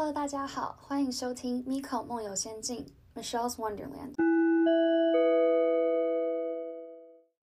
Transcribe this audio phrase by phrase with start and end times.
[0.00, 4.14] Hello，大家好，欢迎收听 Miko 梦游仙境 Michelle's Wonderland。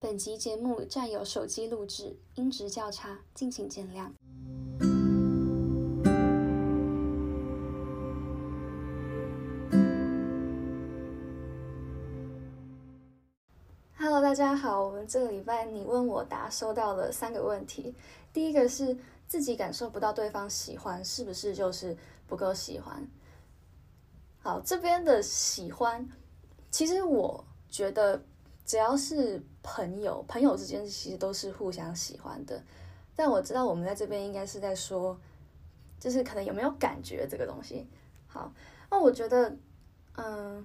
[0.00, 4.10] 本集节目占有手机录制，音质较差，敬请见谅。
[13.98, 17.94] Hello，大家好，我们这个礼拜你问我答收到了三个问题，
[18.32, 18.96] 第一个是
[19.28, 21.94] 自己感受不到对方喜欢，是不是就是
[22.26, 23.08] 不够喜欢？
[24.38, 26.08] 好，这边的喜欢，
[26.70, 28.22] 其实我觉得
[28.64, 32.62] 只要是朋友，朋友之间其实都是互相喜欢的。
[33.14, 35.18] 但我知道我们在这边应该是在说，
[35.98, 37.88] 就是可能有没有感觉这个东西。
[38.26, 38.52] 好，
[38.90, 39.56] 那我觉得，
[40.16, 40.64] 嗯，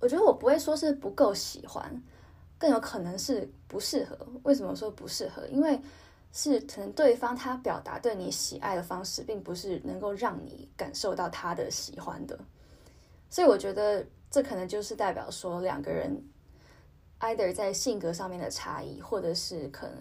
[0.00, 2.02] 我觉得我不会说是不够喜欢，
[2.58, 4.18] 更有可能是不适合。
[4.42, 5.46] 为什么说不适合？
[5.48, 5.78] 因为
[6.36, 12.36] 是可能对方他表达对你喜爱的方式，并不是能够让你感受到他的喜欢的。
[13.30, 16.20] 所以我觉得这可能就是代表说两个人
[17.20, 19.96] either 在性格上面的差异，或者是可能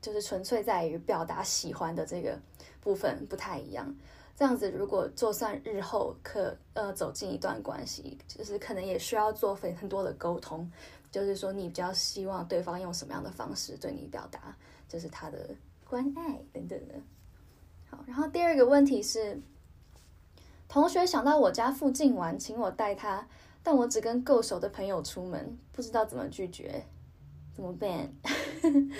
[0.00, 2.38] 就是纯粹在于表达喜欢的这个
[2.80, 3.92] 部分不太一样。
[4.36, 10.70] 这样子，如果就算日后可呃走进一段关系，就是可能也需要做很很多的沟通，
[11.10, 14.56] 就是说你比较希望对方用什么样的方式对你表达，
[14.94, 15.50] 就是他的
[15.84, 16.94] 关爱等等的。
[17.90, 19.40] 好，然后第二个问题是。
[20.66, 23.28] 同学想到我家附近玩，请我带他，
[23.62, 26.84] 但我只跟够熟的朋友出门，不知道怎么拒绝，
[27.52, 28.12] 怎么办？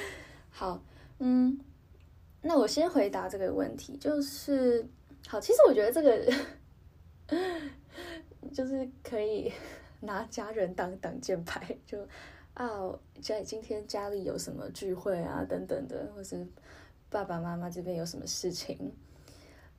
[0.50, 0.80] 好，
[1.18, 1.58] 嗯，
[2.42, 4.86] 那我先回答这个问题，就是
[5.26, 6.32] 好，其实我觉得这个
[8.52, 9.50] 就是可以
[10.00, 12.06] 拿家人当挡箭牌，就
[12.54, 16.46] 啊，家今天家里有什么聚会啊，等等的，或是
[17.10, 18.92] 爸爸妈妈这边有什么事情，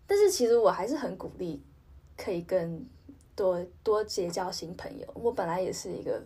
[0.07, 1.61] 但是其实我还是很鼓励。
[2.17, 2.87] 可以跟
[3.35, 5.05] 多多结交新朋友。
[5.15, 6.23] 我本来也是一个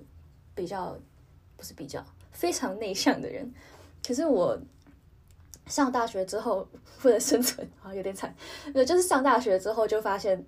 [0.53, 0.95] 比较
[1.58, 3.52] 不是比较非常内向的人，
[4.05, 4.55] 可是我
[5.65, 6.67] 上大学之后
[7.02, 8.32] 为了生存啊有点惨，
[8.76, 10.45] 呃，就是上大学之后就发现，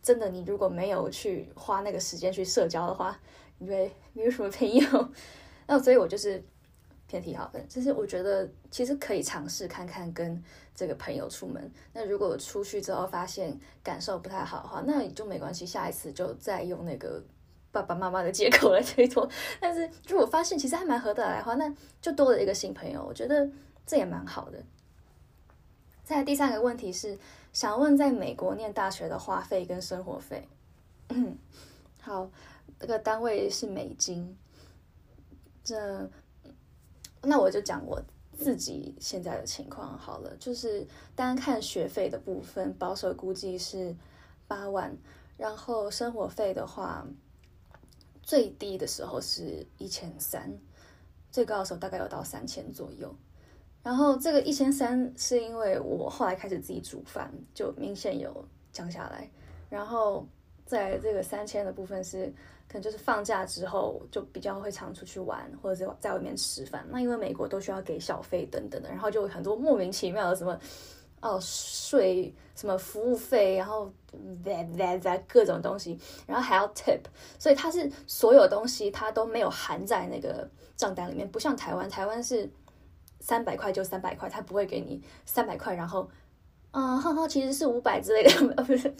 [0.00, 3.20] 真的你如果没有去花那个时间去社交的话，
[3.58, 5.08] 你会没有什么朋友。
[5.66, 6.42] 那所以我就是。
[7.06, 10.42] 偏题好的，就是我觉得其实可以尝试看看跟
[10.74, 11.70] 这个朋友出门。
[11.92, 17.22] 那如果出去之后发现感受不太好的话，那也就没关系，下一次就再用那个
[17.70, 19.28] 爸爸妈妈的借口来推脱。
[19.60, 23.48] 但是如果发现其实还蛮合得来的话，那就多了一个新朋友，我觉得
[23.86, 24.58] 这也蛮好的。
[26.02, 27.16] 再第三个问题是，
[27.52, 30.48] 想问在美国念大学的花费跟生活费。
[32.00, 32.30] 好，
[32.80, 34.36] 这个单位是美金，
[35.64, 36.08] 这。
[37.26, 37.98] 那我就讲我
[38.36, 40.86] 自己现在的情况好了，就是
[41.16, 43.96] 单看学费的部分，保守估计是
[44.46, 44.94] 八万，
[45.38, 47.06] 然后生活费的话，
[48.22, 50.52] 最低的时候是一千三，
[51.30, 53.16] 最高的时候大概有到三千左右。
[53.82, 59.30] 然后这个一千三是因为我后来开始自己煮饭，就明显有降下来。
[59.70, 60.26] 然后
[60.66, 62.30] 在这个三千的部分是。
[62.68, 66.84] 可能就是放假之后就比较会常出去玩，或者是在外面吃饭。
[66.90, 70.58] 那因为美国都需要给小费等等的，然后就很多莫名其妙的什么
[71.20, 73.92] 哦税、什么服务费，然后
[74.44, 77.00] that that that 各种东西，然后还要 tip，
[77.38, 82.50] 所以它是所有东西它都没有含在那个账单里面，不像台湾，台湾是
[83.20, 86.08] 三百块就三百块，它不会给你三百块，然后。
[86.76, 88.92] 嗯，哈哈，其实是五百之类的， 呃，不是，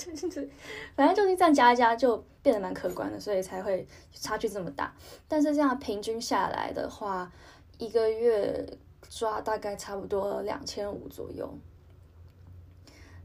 [0.95, 4.95] 反正就是这样加一加，就变得蛮可观的，所以才会差距这么大。
[5.27, 7.33] 但是这样平均下来的话，
[7.79, 8.65] 一个月
[9.11, 11.53] 抓大概差不多两千五左右。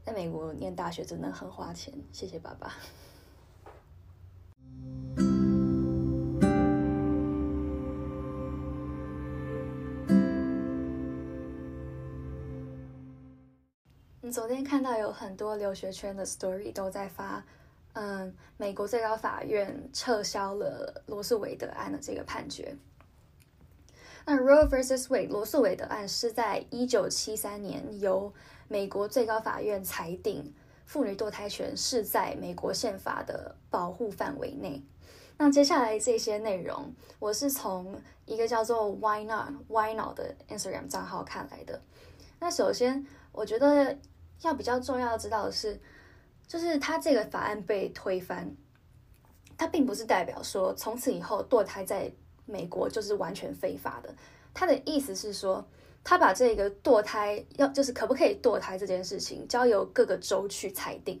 [0.04, 2.74] 在美国念大学真的很花钱，谢谢爸爸。
[14.30, 17.44] 昨天看到有很多留学圈的 story 都在发，
[17.94, 22.76] 嗯，美国最高法院撤销了罗素韦德案的这个判决。
[24.24, 28.32] 那 Roe vs Wade 罗素韦德案是在一九七三年由
[28.68, 34.80] 美国最高法院裁定，妇女堕胎权是在美国宪法的保护范围内。
[35.38, 41.80] 那接下来这些内容，我是从一个叫做 Why Not Why Not 的 Instagram 账号看来的。
[42.38, 43.98] 那首先，我觉得。
[44.42, 45.78] 要比较重要知道的是，
[46.46, 48.50] 就是他这个法案被推翻，
[49.56, 52.10] 他并不是代表说从此以后堕胎在
[52.46, 54.14] 美国就是完全非法的。
[54.52, 55.64] 他的意思是说，
[56.02, 61.20] 他把这个堕胎要就是可不可以堕胎这件事情交由各个州去裁定。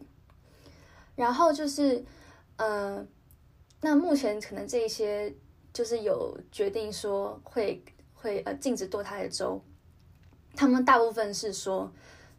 [1.14, 2.02] 然后就是，
[2.56, 3.06] 呃，
[3.82, 5.32] 那目前可能这一些
[5.72, 7.84] 就是有决定说会
[8.14, 9.62] 会呃禁止堕胎的州，
[10.56, 11.92] 他们大部分是说，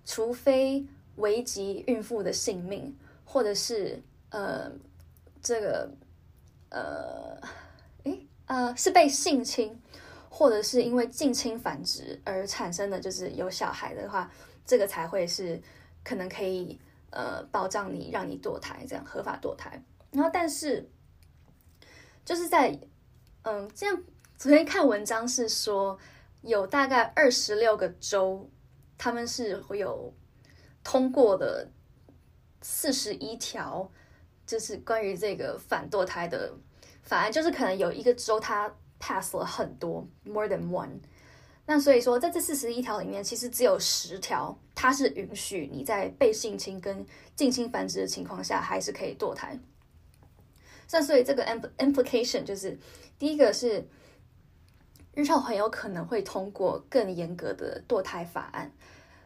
[0.06, 2.96] 除非危及孕妇的性命，
[3.26, 4.72] 或者是呃
[5.42, 5.92] 这个
[6.70, 7.38] 呃
[8.04, 9.80] 诶呃是被性侵。
[10.34, 14.32] 或者是因为近亲繁殖而产生的，就是有小孩的话，
[14.66, 15.62] 这个才会是
[16.06, 19.84] 可能可以呃保障你，让你堕胎这样合法堕胎。
[20.12, 20.90] 然后，但是
[22.24, 22.80] 就是在
[23.44, 24.02] 嗯，这样
[24.38, 26.00] 昨天看文章是说，
[26.42, 28.50] 有大概二十六个州，
[29.02, 30.14] 他们是会有
[30.84, 31.68] 通过的
[32.62, 33.90] 四十一条，
[34.46, 36.54] 就是关于这个反堕胎的
[37.02, 38.72] 法案，就是可能有一个州它。
[39.04, 40.92] pass 了很多，more than one。
[41.66, 47.04] 那所以说，在这四十一条里面，其实只有十条，它是允许你在被性侵跟
[47.36, 49.60] 近亲繁殖的情况下，还是可以堕胎。
[50.92, 51.44] 那所以这个
[51.80, 52.78] implication 就是，
[53.18, 53.84] 第一个是
[55.14, 58.72] 日后很有可能会通过更严格的堕胎法案，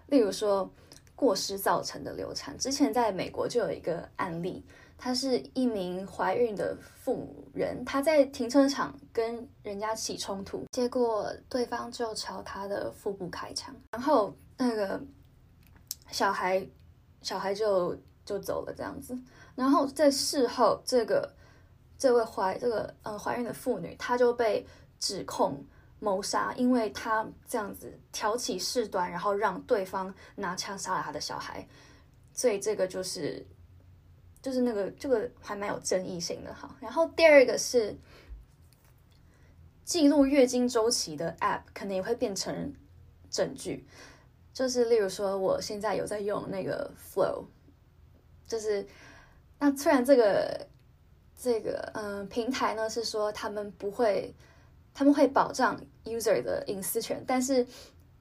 [0.07, 0.71] 例如说
[1.15, 2.57] 过失造成的流产。
[2.57, 4.65] 之前在美国就有一个案例。
[4.97, 6.73] 她是一名怀孕的
[7.03, 14.99] 妇人，她在停车场跟人家起冲突，结果对方就朝她的腹部开枪，然后那个
[16.09, 16.65] 小孩
[17.21, 17.93] 小孩就
[18.23, 19.13] 就走了这样子，
[19.53, 21.29] 然后在事后，这个
[21.97, 24.65] 这位怀这个呃怀孕的妇女，她就被
[24.97, 25.61] 指控
[25.99, 31.67] 谋杀，因为他这样子挑起事端，然后让对方拿枪杀了他的小孩，
[32.33, 33.45] 所以这个就是。
[34.41, 37.97] 就是那个这个还蛮有争议性的哈，然后第二个是
[39.83, 42.71] 记录月经周期的 App 可能也会变成
[43.31, 43.87] 证据，
[44.53, 47.45] 就是例如说我现在有在用那个 Flow，
[48.45, 48.85] 就是
[49.57, 50.67] 那虽然这个
[51.35, 54.31] 这个嗯平台呢是说他们不会
[54.95, 57.67] 他们会保障 user 的隐私权，但是。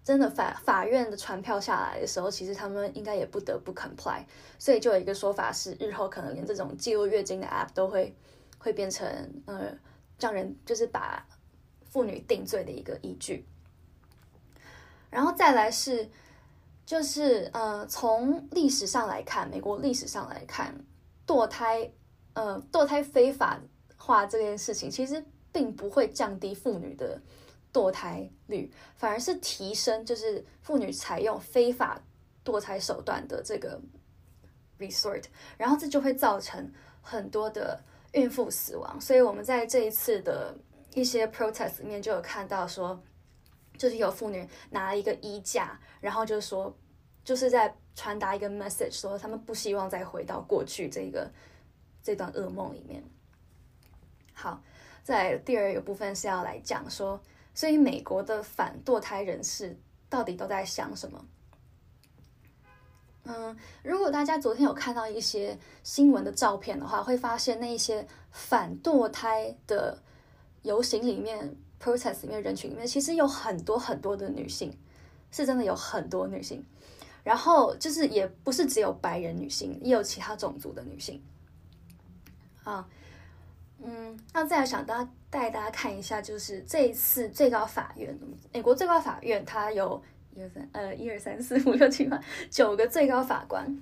[0.04, 4.22] 真的法法院的传票下来的时候，其实他们应该也不得不 comply，
[4.58, 8.14] 所以就有一个说法是，日后可能连这种记录月经的 app 都会
[8.58, 9.08] 会变成
[9.46, 9.72] 呃
[10.20, 11.26] 让人就是把
[11.88, 13.46] 妇女定罪的一个依据。
[15.08, 16.06] 然后再来是
[16.84, 20.84] 就是呃从历史上来看，美国历史上来看，
[21.26, 21.90] 堕胎
[22.34, 23.58] 呃堕胎非法
[23.96, 27.18] 化这件事情，其实并不会降低妇女的。
[27.72, 32.00] 堕胎率反而是提升，就是妇女采用非法
[32.44, 33.80] 堕胎手段的这个
[34.78, 35.24] resort，
[35.58, 36.72] 然后这就会造成
[37.02, 39.00] 很多的孕妇死亡。
[39.00, 40.56] 所以我们在这一次的
[40.94, 43.02] 一些 protest 里面就有看到说，
[43.76, 46.72] 就是有妇女拿了一个衣架，然后就说，
[47.24, 51.28] 就是在传达一个 message，说他们不希望再回到过去这个
[52.04, 53.02] 这段噩梦里面。
[54.32, 54.62] 好，
[55.04, 57.20] 在第二个部分是要来讲说。
[57.56, 59.78] 所以，美国的反堕胎人士
[60.08, 61.24] 到底都在想什么？
[63.22, 69.96] 嗯，如果大家昨天有看到一些新闻的照片的话，会发现那些反堕胎的
[70.62, 74.76] 游行里面、protest 里面人群里面，其实有很多很多的女性，
[75.30, 76.60] 是真的有很多女性。
[77.22, 81.22] 然后就是也不是只有白人女性，也有其他种族的女性。
[82.64, 82.88] 啊。
[83.84, 84.18] 嗯。
[84.32, 88.18] 那再想大家带大家看一下，就是这一次最高法院，
[88.52, 90.02] 美国最高法院它有
[90.34, 93.80] 一二三呃一二三四五六七八九个最高法官，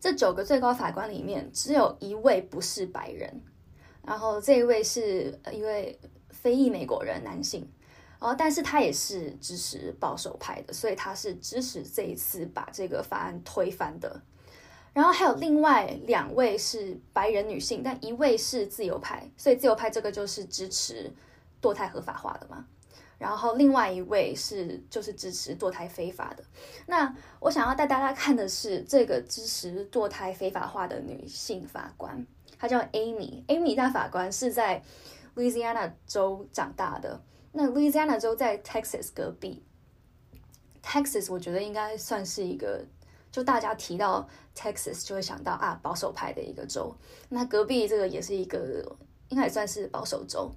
[0.00, 3.42] 这九个最高法官里面只有一位不是白人，
[4.04, 5.98] 然后这一位是一位
[6.30, 7.68] 非裔美国人男性，
[8.20, 14.20] 然后但是他也是支持保守派的，所以他是支持这一次把这个法案推翻的。
[14.94, 21.12] 然后还有另外两位是白人女性，但一位是自由派，所以自由派这个就是支持
[21.62, 22.66] 堕胎合法化的嘛。
[23.16, 26.42] 然后另外一位是就是支持堕胎非法的。
[26.86, 32.26] 那我想要带大家看的是这个支持堕胎非法化的女性法官，
[32.58, 33.44] 她叫 Amy。
[33.46, 34.82] Amy 大法官是在
[35.36, 37.20] Louisiana 州长大的。
[37.52, 39.62] 那 Louisiana 州在 Texas 隔壁
[40.82, 42.84] ，Texas 我觉得应该算是一个。
[43.30, 46.94] 就大家提到 Texas 就会想到啊保守派的一个州，
[47.28, 48.96] 那隔壁这个也是一个
[49.28, 50.50] 应该也算是保守州。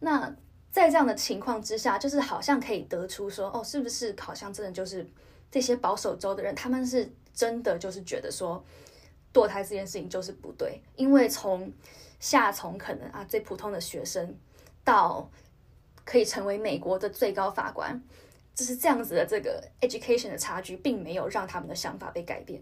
[0.00, 0.34] 那
[0.70, 5.06] 在这样的情况之下，就是好像可以得出说，哦，是不是好像真的就是
[5.50, 8.62] 这些保守州的人，他们是真的就是觉得说
[9.32, 11.72] 堕胎这件事情就是不对，因为从
[12.20, 14.36] 下从可能啊最普通的学生
[14.84, 15.28] 到
[16.04, 18.00] 可以成为美国的最高法官。
[18.56, 22.60] 就是这样子的，这个 education 的差距并没有让他们的想法被改变。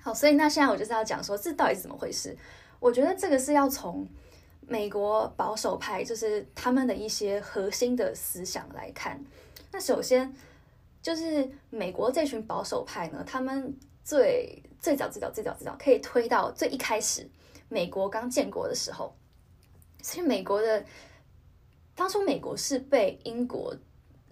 [0.00, 2.34] 好，所以那现在我就是要讲说，这到底是怎么回事？
[2.78, 4.08] 我觉得这个是要从
[4.60, 9.20] 美国保守派，就是他们的一些核心的思想来看。
[9.72, 10.32] 那首先
[11.02, 17.28] 就是美国这群保守派呢，他们最最早最早最早最早可以推到最一开始，
[17.68, 19.16] 美国刚建国的时候，
[20.02, 20.84] 所以美国的。
[21.96, 23.72] 当初美国是被英国，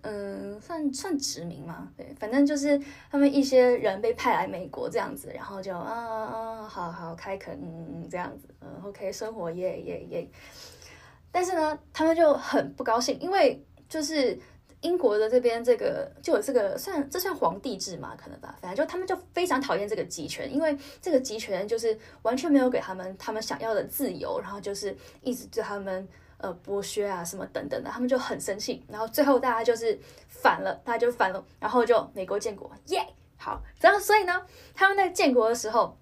[0.05, 1.89] 嗯，算算殖民嘛？
[1.97, 2.77] 对，反正就是
[3.09, 10.29] 他们一些人被派来美国这样子，然后就啊啊，好好开垦，嗯嗯这样子，嗯，OK，生活耶耶耶。
[11.31, 14.37] 但是呢，他们就很不高兴，因为就是
[14.81, 26.09] 英国的这边这个就有这个算这算皇帝制嘛，可能吧，反正就他们就非常讨厌这个集权，因为这个集权就是完全没有给他们他们想要的自由，然后就是一直对他们。
[26.43, 29.97] 呃，剥削啊，什么等等的，他们就很生气，然后最后大家就是
[30.27, 33.07] 反了，大家就反了，然后就美国建国，耶，
[33.37, 34.45] 好，然后所以呢，
[34.75, 35.97] 他们在建国的时候，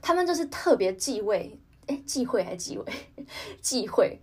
[0.00, 2.84] 他们就是特别忌讳，哎，忌讳还是忌讳？
[3.60, 4.20] 忌讳，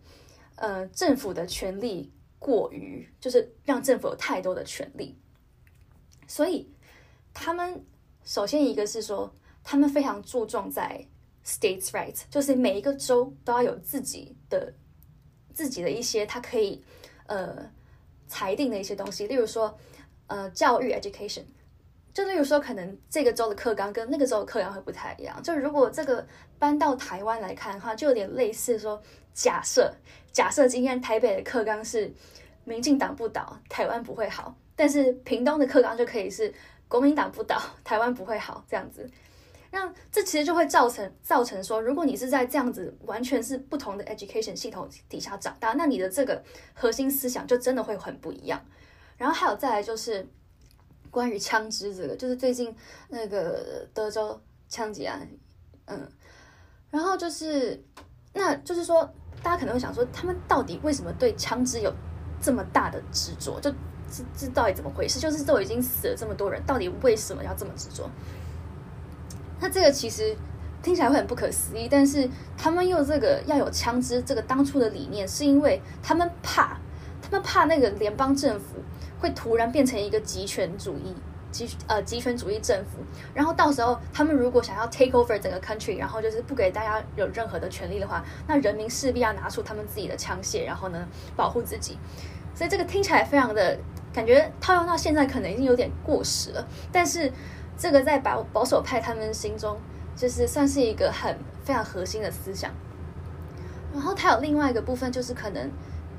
[0.56, 5.20] 呃，政府的权力过于，就是让政府有太多的权力，
[6.26, 6.74] 所以
[7.34, 7.84] 他们
[8.24, 11.06] 首先一个是说，他们非常注重在
[11.46, 14.74] states' right，就是每一个州都要有自己的。
[15.54, 16.84] 自己的一些他可以
[17.28, 17.70] 呃
[18.28, 19.78] 裁定的一些东西，例如说
[20.28, 21.44] 呃教育 education，
[22.14, 25.42] 就例如说可能这个州的课纲跟那个州的课纲会不太一样。
[25.44, 26.26] 就如果这个
[26.58, 29.02] 搬到台湾来看的话，就有点类似说，
[29.34, 29.94] 假设
[30.32, 32.12] 假设今天台北的课纲是
[32.64, 36.54] 民进党不倒，台湾不会好，但是屏东的课纲就可以是
[36.88, 39.10] 国民党不倒，台湾不会好这样子。
[39.74, 48.62] 那这其实就会造成造成说，如果你是在这样子完全是不同的 education 系统底下长大，那你的这个核心思想就真的会很不一样。
[49.18, 50.28] 然后还有再来就是
[51.10, 52.76] 关于枪支这个，就是最近
[53.08, 55.26] 那个德州枪击案，
[55.86, 56.12] 嗯，
[56.90, 57.82] 然后就是
[58.34, 59.10] 那就是说，
[59.42, 61.94] 大家可能会想说，他们到底为什么对枪支有
[62.42, 63.58] 这么大的执着？
[63.62, 63.72] 就
[64.12, 65.18] 这这到底怎么回事？
[65.18, 68.10] 就是都已经死了这么多人，到底为什么要这么执着？
[69.62, 70.36] 那这个其实
[70.82, 72.28] 听起来会很不可思议，但是
[72.58, 76.80] 他们用这个要有枪支，这个当初的理念是因为他们怕，
[77.22, 78.78] 他们怕那个联邦政府
[79.20, 81.16] 会突然变成一个集权主义、
[81.52, 83.04] 集呃集权主义政府，
[83.36, 92.00] 然后到时候他们如果想要 take over 整个 country，然后就是不给大家有任何的权利的话，那人民势必要拿出他们自己的枪械，然后呢保护自己。
[92.56, 93.78] 所以这个听起来非常的
[94.12, 97.32] 感觉套用到现在可能已经有点过时了，但是。
[97.82, 99.76] 这个在保保守派他们心中，
[100.16, 101.36] 就是算是一个很
[101.66, 102.70] 非常核心的思想。
[103.92, 105.66] 然后他有另外一个部分，就是可能，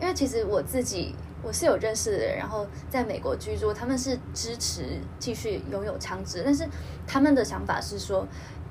[0.00, 6.66] 因为其实我自己我是有认识的人，然后在美国居住，他们是支持继续拥有枪支，但是
[7.06, 8.26] 他们的想法是说，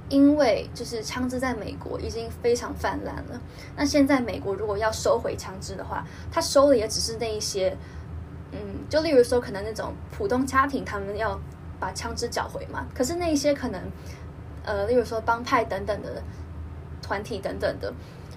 [0.10, 3.42] 因为就是枪支在美国已经非常泛滥了，
[3.78, 7.78] 那现在美国如果要收回枪支的话，他收的也只是那一些，
[8.52, 11.40] 嗯，就例如说可能那种普通家庭，他们要。
[11.82, 12.88] 把枪支缴回嘛？
[12.96, 13.82] 可是那一些可能，
[14.64, 16.22] 呃，例如说帮派等等的
[17.02, 17.92] 团体等等的，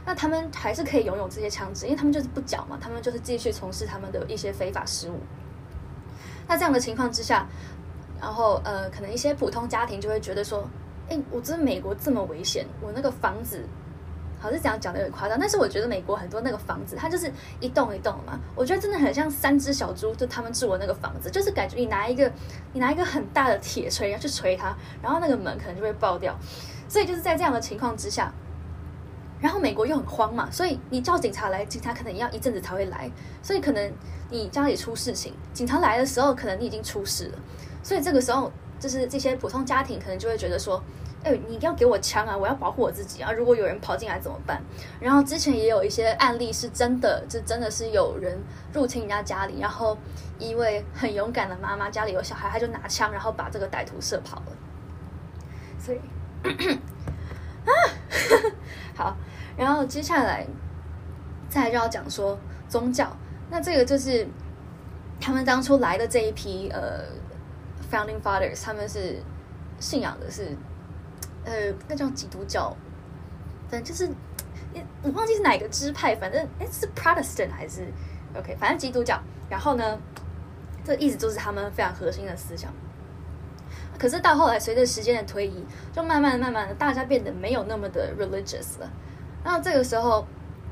[0.06, 5.20] 那他们还是可以拥有这些枪支，因为他们就是不缴嘛，他们就是继续从事他们的一些非法事务。
[6.48, 7.46] 那这样的情况之下，
[8.20, 10.66] 然后呃，可能一些普通家庭就会觉得说，
[11.10, 13.62] 哎，我真美国这么危险，我那个房子。
[14.44, 18.38] 好是这样讲的有点夸张，但是我觉得美国很多那个房子，它就是一栋一栋嘛。
[18.54, 22.30] 我觉得真的很像三只小猪，就他们住的那个房子，就是感觉你拿一个
[22.74, 26.38] 你拿一个很大的铁锤要去锤它，然后那个门可能就会爆掉。
[26.86, 28.30] 所以就是在这样的情况之下，
[29.40, 33.10] 然后美国又很慌嘛，所以你叫警察来，警察可能要一阵子才会来。
[33.42, 33.90] 所以可能
[34.28, 37.38] 你家里出事情，警察来的时候，可能你已经出事了。
[37.82, 40.82] 所以这个时候，就是这些普通家庭可能就会觉得说。
[41.24, 42.36] 哎，你要给我枪啊！
[42.36, 43.32] 我要保护我自己啊！
[43.32, 44.62] 如果有人跑进来怎么办？
[45.00, 48.38] 然后之前也有一些案例是真的，就真的是有人
[48.74, 49.96] 入侵人家家里，然后
[50.38, 54.52] 一位很勇敢的妈妈家里有小孩，她就拿枪，然后把这个歹徒射跑了。
[55.78, 55.98] 所以，
[57.64, 57.72] 啊，
[58.94, 59.16] 好，
[59.56, 60.46] 然后接下来
[61.48, 62.38] 再就要讲说
[62.68, 63.16] 宗教，
[63.50, 64.28] 那这个就是
[65.18, 67.02] 他们当初来的这一批呃
[67.90, 69.22] founding fathers，他们是
[69.80, 70.54] 信仰的是。
[71.44, 72.74] 呃，那叫基督教，
[73.68, 74.10] 反正就是，
[75.02, 77.86] 我忘记是哪个支派，反正哎是 Protestant 还是
[78.34, 79.20] OK，反正基督教。
[79.48, 79.98] 然后呢，
[80.84, 82.72] 这一直都是他们非常核心的思想。
[83.98, 88.90] 可是到后来，随着时间的推移，就慢慢慢慢的，大家变得没有那么的 religious 了。
[89.44, 90.26] 然后这个时候，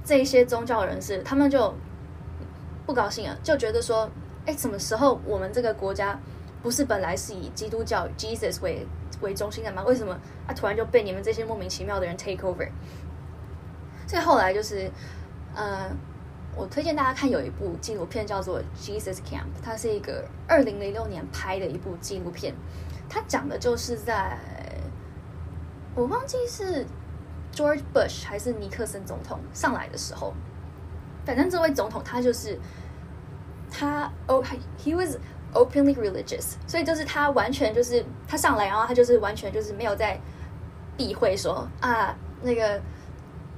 [0.04, 1.72] 这一些宗教人士他们就
[2.84, 4.10] 不高兴了，就觉得说，
[4.46, 6.18] 哎，什么时候我们这个国家
[6.62, 8.86] 不是本来是以基督教 Jesus 为
[9.22, 9.82] 为中心的吗？
[9.84, 10.12] 为什么
[10.46, 12.68] 啊突然就被你们这些莫名其妙的人 take over？
[14.06, 14.90] 所以后来就是，
[15.54, 15.90] 呃，
[16.54, 22.54] 我推荐大家看有一部纪录片叫做《Jesus Camp》，它是一个二零零六年拍的一部纪录片，
[23.08, 24.38] 它讲的就是在，
[25.94, 26.84] 我忘记是
[27.54, 30.34] George Bush 还是尼克森总统上来的时候，
[31.24, 32.58] 反正这位总统他就是
[33.70, 35.16] 他哦他，he was
[35.52, 40.20] openly religious，所以就是他完全就是他上来，然后他就是完全就是没有在
[40.96, 42.80] 避讳说啊那个。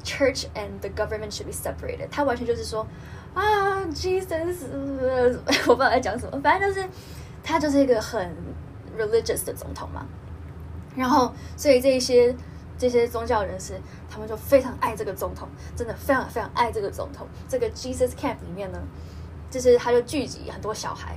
[0.07, 2.09] Church and the government should be separated。
[2.11, 2.87] 他完全就是说
[3.33, 4.55] 啊，Jesus，
[5.67, 6.87] 我不知道在讲什么，反正就是
[7.43, 8.31] 他就是一个很
[8.99, 10.05] religious 的总统嘛。
[10.95, 12.37] 然后，所以这一些
[12.77, 17.27] 这些宗教人士，他们就非常爱这个总统，真的非常非常爱这个总统。
[17.49, 18.79] 这个 Jesus Camp 里面呢，
[19.51, 21.17] 就是他就聚集很多小孩，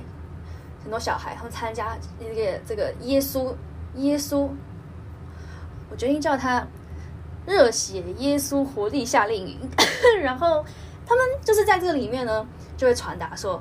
[0.82, 3.54] 很多小孩，他们参加一个这个耶稣
[3.96, 4.48] 耶稣，
[5.90, 6.66] 我决定叫他。
[7.46, 9.58] 热血耶稣活力夏令营，
[10.22, 10.62] 然后
[11.06, 13.58] 他们就是在这里面呢，就会传达说：“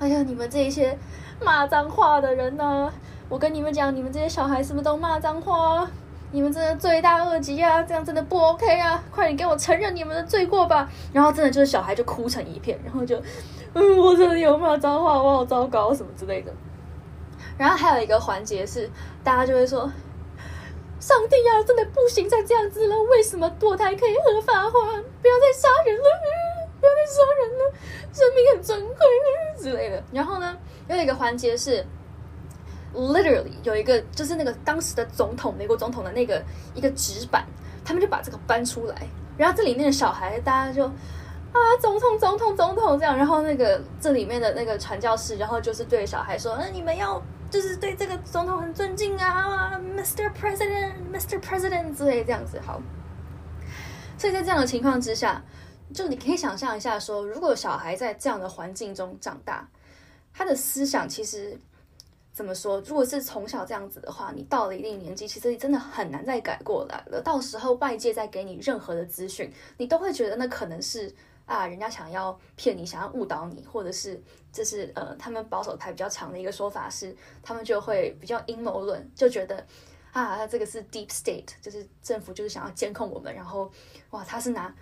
[0.00, 0.98] 哎呀，你们这一些
[1.40, 2.92] 骂脏话的人呢，
[3.28, 5.88] 我跟你们讲，你们这些小孩是不是都骂脏话？
[6.32, 7.80] 你们真的罪大恶极啊！
[7.84, 9.00] 这样真的不 OK 啊！
[9.12, 13.22] 快点给我承认你们的罪过吧！”然后真的就是小孩就哭成一片，然后就
[13.74, 16.52] 嗯，我真的有骂脏话，我好糟糕什么之类的。
[17.58, 18.90] 然后还有一个环节是，
[19.22, 19.90] 大家就会说。
[21.00, 22.96] 上帝呀，真的不行再这样子了！
[23.10, 24.70] 为什么堕胎可以合法化？
[24.70, 26.04] 不要再杀人了，
[26.80, 27.74] 不要再杀人了，
[28.10, 28.96] 生命很珍贵
[29.58, 30.02] 之类的。
[30.10, 30.56] 然后呢，
[30.88, 31.84] 有一个环节是
[32.94, 36.42] ，literally 有一个就是那个当时的总统，美国总统的那个
[36.74, 37.44] 一个纸板，
[37.84, 40.90] 他们就把这个搬出来，然后这里面的小孩大家就
[41.54, 43.16] 啊，总统，总统，总统这样。
[43.16, 50.28] 然后那个这里面的那个传教士，然后就是对小孩说：“嗯，你们要。”就是对这个总统很尊敬啊，Mr.
[50.32, 51.38] President，Mr.
[51.40, 52.82] President 之类这样子好。
[54.18, 55.40] 所以在这样的情况之下，
[55.92, 59.68] 就你可以想象一下，说如果小孩在这样的环境中长大，
[60.32, 61.56] 他的思想其实
[62.32, 62.80] 怎么说？
[62.80, 67.20] 如果是从小这样子的话，你到了一定年纪，其实你真的很难再改过来了。
[67.22, 71.14] 到时候外界再给你任何的资讯，你都会觉得那可能是。
[71.46, 79.66] 啊，人家想要骗你，想要误导你，或者是这是呃，他们保守派比较长的一个说法是，他们就会比较阴谋论，就觉得
[80.12, 83.70] 啊，这个是 deep state，就是政府就是想要监控我们，然后
[84.10, 84.74] 哇，他是拿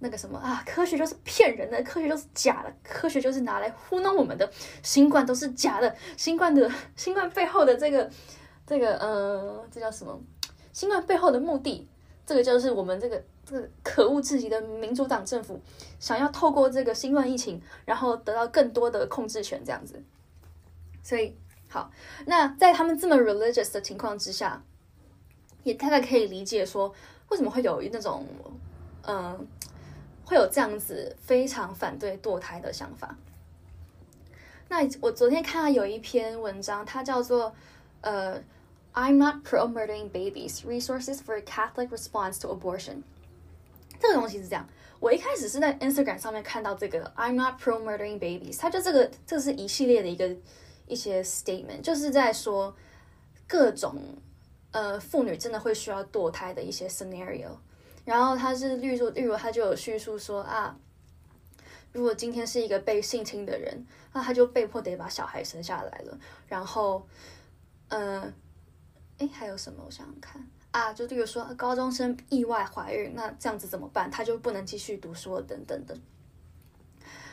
[0.00, 4.50] 那个什么啊，科学就是骗人的，科学就是假的，科学就是拿来糊弄我们的，
[4.82, 8.10] 新冠都是假的，新冠的新冠背后的这个
[8.66, 10.20] 这个呃，这叫什么？
[10.72, 11.88] 新冠背后的目的，
[12.26, 13.22] 这个就是我们这个。
[13.48, 15.58] 这可恶至极的民主党政府
[15.98, 20.02] 想要透过这个新冠疫情，然后得到更多的控制权，这样子。
[21.02, 21.34] 所以，
[21.68, 21.90] 好，
[22.26, 24.62] 那在他们这么 religious 的情况之下，
[25.62, 26.92] 也大概可以理解说，
[27.30, 28.26] 为什么会有那种，
[29.06, 29.46] 嗯，
[30.26, 33.16] 会有这样子非常反对堕胎的想法。
[34.68, 37.54] 那我昨天看到有一篇文章，它叫做
[38.02, 38.38] 呃
[38.92, 43.04] ，I'm not pro murdering babies: resources for a Catholic response to abortion。
[44.00, 44.68] 这个东西是这样，
[45.00, 50.36] 我一开始是在 Instagram 上面看到这个 I'm not pro murdering babies，它就这个这是一系列的一个
[50.86, 52.76] 一些 statement，就是在说
[53.46, 54.00] 各种
[54.70, 57.56] 呃妇女真的会需要堕胎的一些 scenario。
[58.04, 60.78] 然后他是例如例如他就有叙述说啊，
[61.92, 66.18] 如果今天是一个被性侵的人，那他就被迫得把小孩生下来了。
[66.46, 67.06] 然后，
[67.88, 68.32] 嗯，
[69.18, 69.82] 哎，还有什么？
[69.84, 70.48] 我想想看。
[70.78, 74.08] 啊，就比如说高中生意外怀孕，那这样子怎么办？
[74.08, 75.98] 他就不能继续读书了，等等等。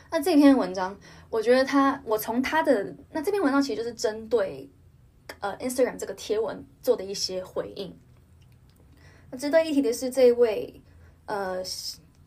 [0.10, 0.98] 那这篇文章，
[1.30, 4.68] 我觉得他，我从他的那这篇文章其实就是针对
[5.42, 7.96] 呃 Instagram 这个贴文做的一些回应。
[9.30, 10.82] 那值得一提的是，这位
[11.26, 11.62] 呃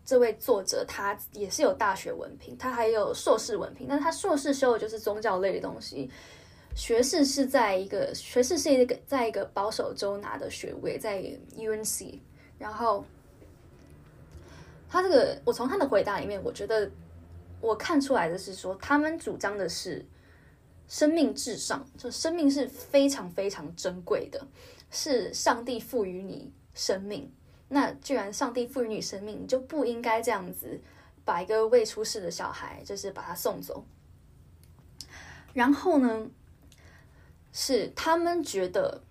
[0.05, 6.09] 这位作者他也是有大学文凭，他还有硕士文凭，但他硕士修的就是宗教类的东西。
[6.79, 11.21] 学士是在一个学士是一个在一个保守州拿的学位，在
[11.57, 12.21] UNC。
[12.57, 13.05] 然后
[14.89, 16.89] 他这个，我从他的回答里面，我觉得
[17.61, 20.07] 我看出来的是说，他们主张的是
[20.87, 24.47] 生命至上，就生命是非常非常珍贵的，
[24.89, 27.29] 是上帝赋予你生命。
[27.69, 30.81] 那既然上帝赋予你生命，你就不应该这样子
[31.25, 33.85] 把一个未出世的小孩，就是把他送走。
[35.53, 36.31] 然后呢？
[37.61, 39.03] 是他们觉得，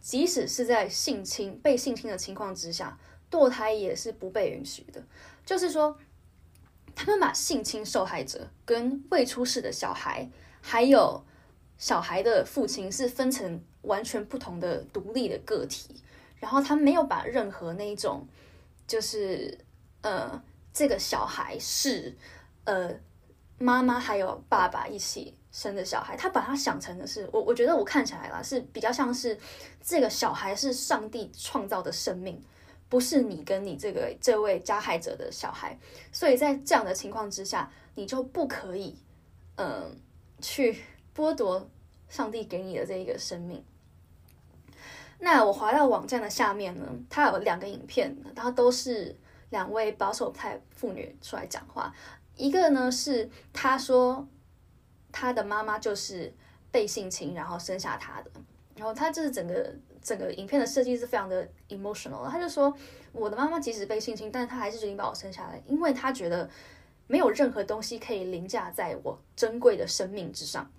[0.00, 2.96] 即使是在性侵、被性侵的情况之下，
[3.28, 5.02] 堕胎也是不被允许的。
[5.44, 5.98] 就是说，
[6.94, 11.20] 他们把性侵受害者跟未出世的小孩，还有
[11.78, 16.00] 小孩的父亲是分成完全不同的独立的个体，
[16.36, 18.24] 然后他没有把任何那一种
[18.86, 19.58] 就是
[20.02, 20.40] 呃
[20.72, 22.16] 这个小孩是
[22.62, 22.94] 呃
[23.58, 29.38] 妈妈还有爸爸一起生的小孩，他把他想成的是我我觉得我看起来啦是比较像是
[29.82, 32.38] 这个小孩是上帝创造的生命。
[32.90, 35.76] 不是你跟你这个这位加害者的小孩，
[36.12, 38.94] 所以在这样的情况之下，你就不可以，
[39.56, 39.96] 嗯，
[40.40, 40.82] 去
[41.14, 41.68] 剥夺
[42.08, 43.64] 上帝给你的这一个生命。
[45.18, 49.16] 那我滑到网站的下面呢，它有两个影片，它都是
[49.50, 51.92] 两位保守派妇女出来讲话。
[52.36, 54.28] 一个呢是她说
[55.18, 56.32] 他的妈妈就是
[56.70, 58.30] 被性侵，然后生下他的，
[58.74, 59.74] 然后他就是整个。
[60.06, 62.72] 整个影片的设计是非常的 emotional，他就说
[63.10, 66.48] 我的妈妈即使被性侵，但是她还是决定把我生下来，因为她觉得
[67.08, 70.70] 没有任何东西可以凌驾在我珍贵的生命之上。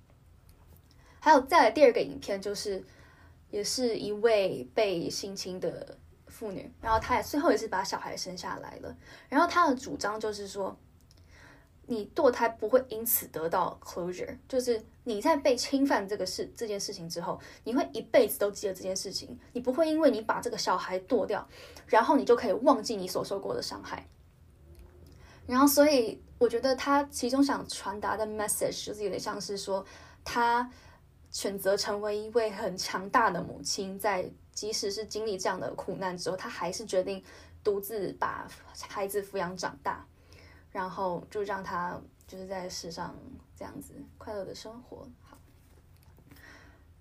[1.19, 2.81] 还有再来第二个影片，就是
[3.49, 5.97] 也是一位被性侵的
[6.27, 8.95] 妇女，然后她也最后也是把小孩生下来了，
[9.27, 10.73] 然后她的主张就是说。
[11.89, 21.47] 你堕胎不会因此得到 closure，就是你在被侵犯这个事这件事情之后，你会一辈子都记得这件事情，你不会因为你把这个小孩堕掉，
[21.87, 24.05] 然后你就可以忘记你所受过的伤害。
[25.45, 29.85] 然后，所以我觉得他其中想传达的 message 就是有点像是说，
[30.25, 30.69] 他
[31.31, 37.23] 选择成为一位很强大的母亲，在即使是经历这样的苦难之后，他还是决定
[37.63, 38.45] 独自把
[38.89, 40.05] 孩子抚养长大。
[40.71, 43.15] 然后就让他就是在世上
[43.55, 45.07] 这样子快乐的生活。
[45.23, 45.37] 好，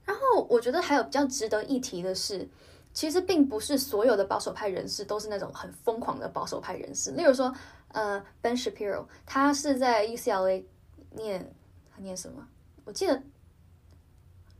[0.04, 2.48] 然后我觉得还有比较值得一提的是，
[2.92, 7.10] 其实并不是所有的保守派人士都是那种很疯狂的保守派人士。
[7.12, 7.54] 例如说，
[7.88, 10.64] 呃，Ben Shapiro，他是在 UCLA
[11.10, 11.52] 念
[11.94, 12.46] 他念什么？
[12.84, 13.22] 我记得，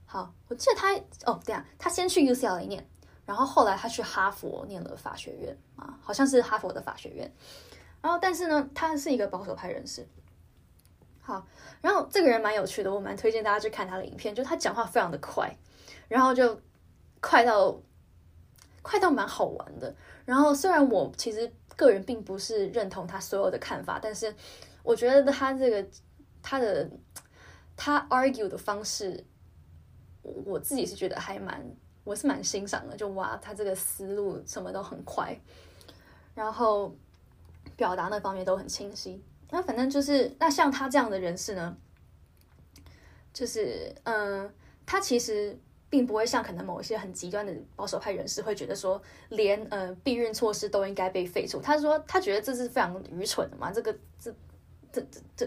[0.05, 0.93] 好，我记得他
[1.31, 2.87] 哦，对啊，他先去 UCLA 念，
[3.25, 7.33] 然后后来他去哈佛念了法学院啊，好像是哈佛的法学院。
[8.07, 10.07] 然后，但是呢，他是一个保守派人士。
[11.21, 11.45] 好，
[11.81, 15.53] 然后这个人蛮有趣的，我蛮推荐大家去看他的影片，就他讲话非常的快，
[16.07, 16.61] 然后就
[17.21, 17.77] 快到
[18.81, 19.93] 快到蛮好玩的。
[20.25, 24.33] 然后，虽然我其实个人并不是认同他所有的看法，但是
[24.85, 25.85] 我觉得他这个
[26.41, 26.89] 他的
[27.77, 29.25] 他 argue 的方式，
[30.23, 31.61] 我自己是觉得还蛮，
[32.05, 32.97] 我是蛮欣赏的。
[32.97, 35.37] 就哇，他这个思路什么都很快，
[36.37, 36.95] 然后。
[37.77, 41.77] 表达那方面都很清晰，那反正就是那像他这样的人士呢，
[43.33, 44.51] 就是嗯，
[44.87, 45.59] 他其实
[45.91, 51.61] 并不会像可能某一些很极端的保守派人士会觉得说，连呃避孕措施都应该被废除。
[51.61, 54.35] 他说他觉得这是非常愚蠢的嘛，这个这
[54.91, 55.01] 这
[55.37, 55.47] 这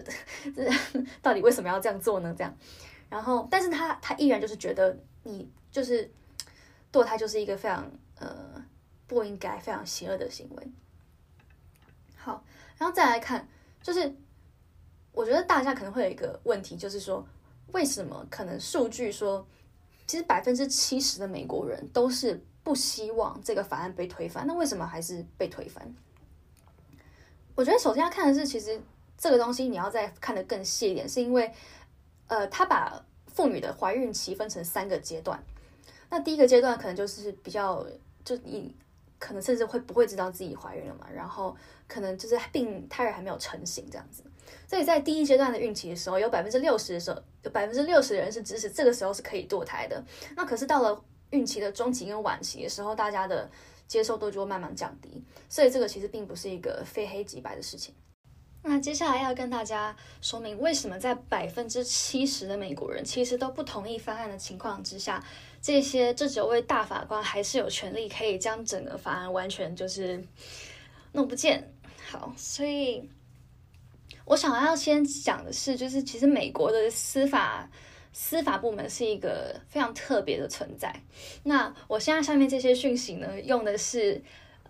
[0.54, 2.32] 这到底为什么要这样做呢？
[2.38, 2.56] 这样，
[3.08, 6.08] 然后但是他他依然就是觉得你就是
[6.92, 8.64] 堕胎就是一个非常呃
[9.08, 10.68] 不应该、非常邪恶的行为。
[12.22, 12.44] 好，
[12.76, 13.48] 然后再来看，
[13.82, 14.14] 就是
[15.12, 17.26] 我觉得大家可能会有一个问题，就是说，
[17.72, 19.46] 为什么可能数据说，
[20.06, 25.94] 其实百分之七十的美国人都是不希望这个法案被推翻，那为什么还是被推翻？
[27.54, 28.78] 我觉得首先要看的是，其实
[29.16, 31.50] 这个东西你要再看得更细一点，是因为，
[32.26, 35.42] 呃，他把妇女的怀孕期分成三个阶段，
[36.10, 37.86] 那第一个阶段可能就是比较，
[38.24, 38.74] 就你
[39.20, 41.56] 可能甚至会不会知道自己怀孕了嘛，然后。
[41.90, 44.22] 可能就是病胎儿还没有成型这样子，
[44.68, 50.00] 所以在第一阶段的孕期的时候，有百分之六十的时候，有百分之六十的人是支持这个时候是可以堕胎的。
[50.36, 53.50] 那可是到了孕期的中期跟晚期的时候，大家的
[53.88, 55.20] 接受度就会慢慢降低。
[55.48, 57.92] 所以这个其实并不是一个非黑即白的事情。
[58.62, 65.20] 那接下来要跟大家说明，为什么在百分之七十的美国人其实都不同意方案的情况之下，
[65.62, 70.22] 这些这九位大法官还是有权利可以将整个法案完全就是
[71.12, 71.70] 弄不见。
[72.10, 73.08] 好，所以
[74.24, 77.68] 我想要先讲的是，就是其实美国的司法
[78.12, 80.94] 司法部门是一个非常特别的存在。
[81.42, 84.20] 那我现在下面这些讯息呢，用的是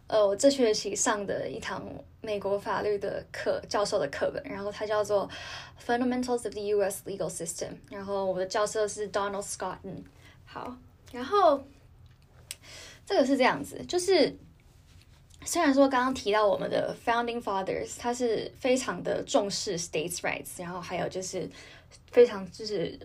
[0.08, 1.86] 呃我这学期上的一堂
[2.20, 5.30] 美国法律的课教授的课本，然后它叫做
[5.86, 7.02] 《Fundamentals of the U.S.
[7.06, 9.78] Legal System》，然后我的教授是 Donald Scott。
[10.52, 10.76] 好，
[11.12, 11.62] 然后
[13.06, 14.36] 这个是这样子，就是。
[15.46, 21.48] 虽然说刚刚提到我们的 founding fathers，他是非常的重视 states rights，然后还有就是
[22.10, 23.00] 非常就是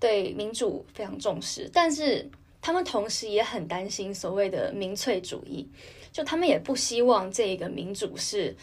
[0.00, 2.28] 对民主非常重视，但是
[2.60, 5.70] 他们同时也很担心所谓的民粹主义，
[6.10, 8.56] 就他们也不希望这个民主是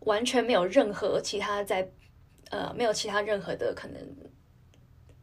[0.00, 1.88] 完全没有任何其他在
[2.50, 4.00] 呃没有其他任何的可能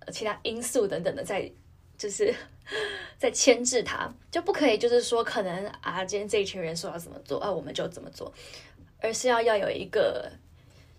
[0.09, 1.51] 其他因素等等的在
[1.97, 2.33] 就是
[3.17, 8.33] 在牵制他，就不可以就是说可能啊，今天这一群人说要怎么做啊，我们就怎么做，
[8.99, 10.31] 而是要要有一个，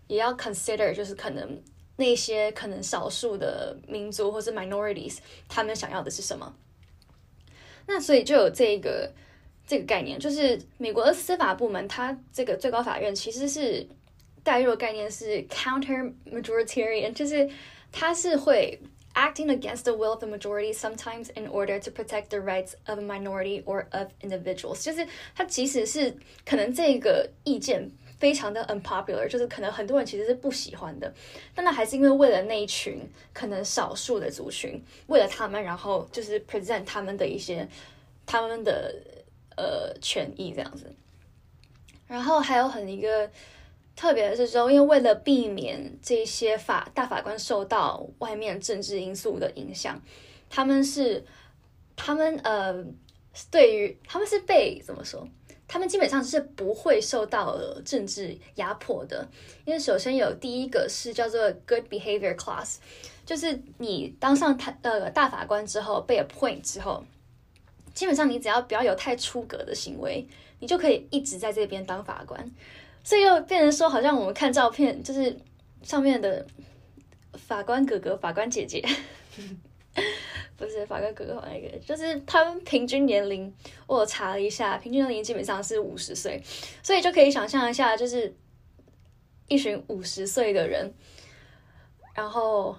[0.07, 1.63] 也要 consider 就是可能
[1.97, 6.55] 那些可能少数的民族或是 minorities 他们想要的是什么。
[7.87, 9.13] 那所以就有这个
[9.67, 13.87] 这个概念，就是美国的司法部门，它这个最高法院其实是
[14.43, 17.49] 带入的概念是 counter majoritarian，就是
[17.93, 18.81] 它是会
[19.15, 22.99] acting against the will of the majority sometimes in order to protect the rights of
[22.99, 31.13] a minority or of individuals，就是它即使是可能这个意见非常的 unpopular，就是可能很多人其实是不喜欢的，
[31.55, 33.01] 但那还是因为为了那一群
[33.33, 37.69] 可能少数的族群，为了他们，然后就是 present 他们的一些
[38.25, 38.95] 他们的
[39.57, 40.93] 呃权益这样子。
[42.07, 43.29] 然后还有很一个
[43.97, 50.01] 特别的是说，因为为了避免这些法大法官受到外面政治因素的影响，
[50.51, 51.25] 他们是
[51.95, 52.75] 他们呃
[53.51, 55.27] 对于他们是被怎么说？
[55.67, 59.27] 他们基本上是不会受到政治压迫的，
[59.65, 62.77] 因为首先有第一个是叫做 Good Behavior Class，
[63.25, 67.03] 就是你当上他呃大法官之后被 appoint 之后，
[67.95, 70.29] 基本上你只要不要有太出格的行为，
[70.61, 72.51] 你就可以一直在这边当法官。
[73.05, 75.39] 所以又变成说，好像我们看照片，就是
[75.83, 76.45] 上面的
[77.35, 78.85] 法官哥哥、法官姐姐。
[80.57, 83.53] 不是法官哥哥那个，就是他们平均年龄，
[83.89, 86.41] 我查了一下，平均年龄基本上是五十岁，
[86.81, 88.33] 所以就可以想象一下，就是
[89.49, 90.95] 一群五十岁的人，
[92.15, 92.77] 然后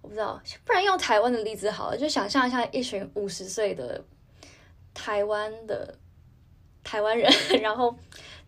[0.00, 4.02] 我不知道，不然用台湾的例子好了，就想象一下一群五十岁的
[4.94, 5.96] 台湾的
[6.82, 7.94] 台湾人， 然后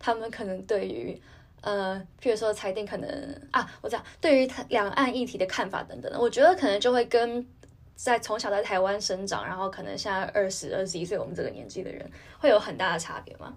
[0.01, 1.17] 他们可能对于
[1.61, 7.47] 呃，譬如说裁定可能啊，我知道对于两岸议题的看法等等，我觉得可能就会跟。
[7.93, 12.03] 在从小在台湾生长，然后可能现在二十二十一岁，我们这个年纪的人
[12.39, 13.55] 会有很大的差别吗？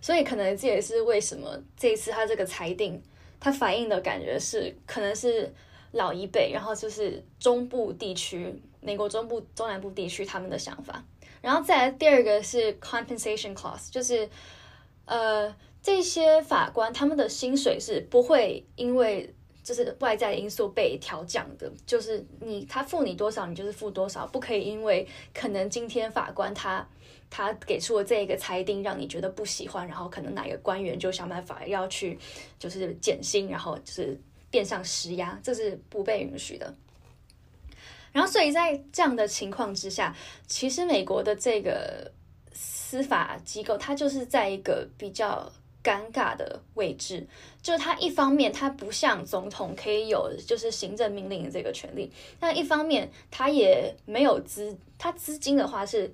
[0.00, 3.02] 所以可能这也是为什么这一次他这个裁定，
[3.40, 5.52] 他反映的感觉是可能是
[5.90, 11.02] 老一辈，然后就是中部地区，美国中部中南部地区他们的想法。
[11.42, 14.28] 然后再来第二个是 compensation clause，就是
[15.08, 19.34] 呃这些法官他们的薪水是不会因为。
[19.64, 26.88] 就是外在因素被调降的，就是你他付你多少，你就是付多少，不可以因为可能今天法官他
[27.28, 32.18] 他给出了这一个裁定，让你觉得不喜欢，然后可能哪个官员就想办法要去
[32.58, 34.18] 就是减薪，然后就是
[34.50, 36.74] 变相施压，这是不被允许的。
[38.10, 40.16] 然后，所以在这样的情况之下，
[40.46, 42.10] 其实美国的这个
[42.88, 45.50] 司法机构，它就是在一个比较。
[45.80, 47.26] 尴尬的位置，
[47.62, 56.12] 就是他一方面他不像总统可以有就是行政命令的这个权利，但一方面他也没有资，他资金的话是，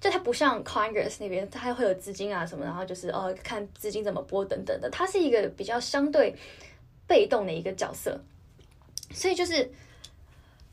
[0.00, 6.34] 就他不像 Congress 那边，他会有资金啊什么，然后就是哦看资金怎么拨等等的，他是一个比较相对
[7.06, 8.18] 被动的一个角色，
[9.12, 9.70] 所以就是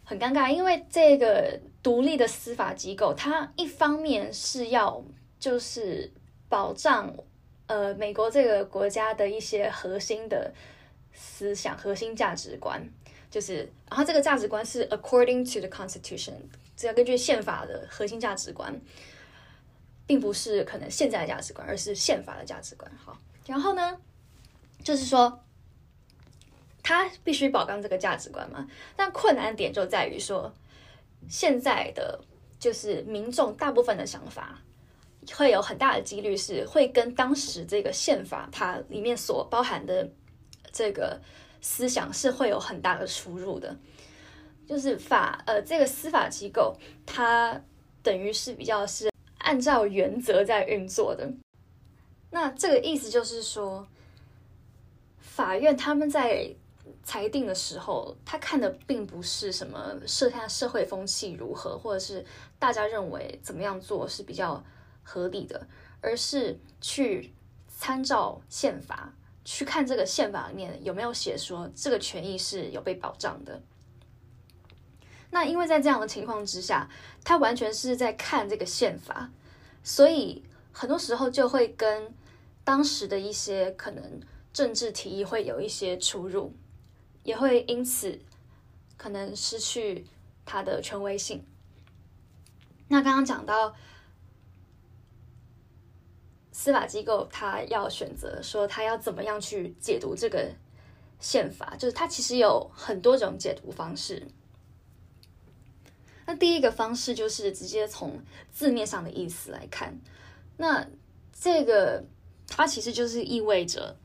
[0.06, 5.04] 很尴尬，因为这个独立的司法机构，它一方面是要
[5.40, 6.12] 就是
[6.48, 7.14] 保障。
[7.68, 10.52] 呃，美国这个国家的一些核心的
[11.14, 12.84] 思想、核心价值观，
[13.30, 16.34] 就是，然后这个价值观是 according to the Constitution，
[16.76, 18.76] 只要根据宪法的核心价值观，
[20.08, 22.92] 并不是可能现在的价值观，而是宪法的价值观。
[22.98, 24.02] 好，然后呢，
[24.84, 25.40] 就是说，
[26.82, 28.68] 他必须保障这个价值观嘛？
[28.96, 30.52] 但困难点就在于说，
[31.30, 32.20] 现在的
[32.60, 34.60] 就是民众大部分的想法。
[35.36, 40.10] 会有很大的几率是会跟当时这个宪法它里面所包含的
[40.72, 41.20] 这个
[41.62, 43.78] 思想是会有很大的出入的，
[44.68, 47.62] 就是法呃这个司法机构它
[48.02, 51.32] 等于是比较是按照原则在运作的，
[52.32, 53.88] 那这个意思就是说，
[55.20, 56.50] 法院他们在
[57.04, 62.26] 裁定的时候，他看的并不是什么社下社会风气如何，或者是
[62.58, 64.64] 大家认为怎么样做是比较。
[65.10, 65.68] 合理的，
[66.02, 67.34] 而是去
[67.68, 69.12] 参照宪法，
[69.44, 73.60] 去看这个宪法里面有没有写说这个权益是有被保障的。
[75.32, 76.88] 那因为在这样的情况之下，
[77.24, 79.32] 他完全是在看这个宪法，
[79.84, 82.14] 所以很多时候就会跟
[82.64, 84.22] 当时的一些可能
[84.54, 86.54] 政治提议会有一些出入，
[87.24, 88.20] 也会因此
[88.96, 90.06] 可能失去
[90.46, 91.44] 他的权威性。
[92.90, 93.76] 那刚刚讲到。
[96.62, 100.52] 司法机构他要选择说他要怎么样去解读这个
[101.18, 104.28] 宪法，就是他其实有很多种解读方式。
[106.26, 109.98] 那第一个方式就是直接从字面上的意思来看，
[110.58, 110.86] 那
[111.32, 112.04] 这个
[112.46, 113.96] 它其实就是意味着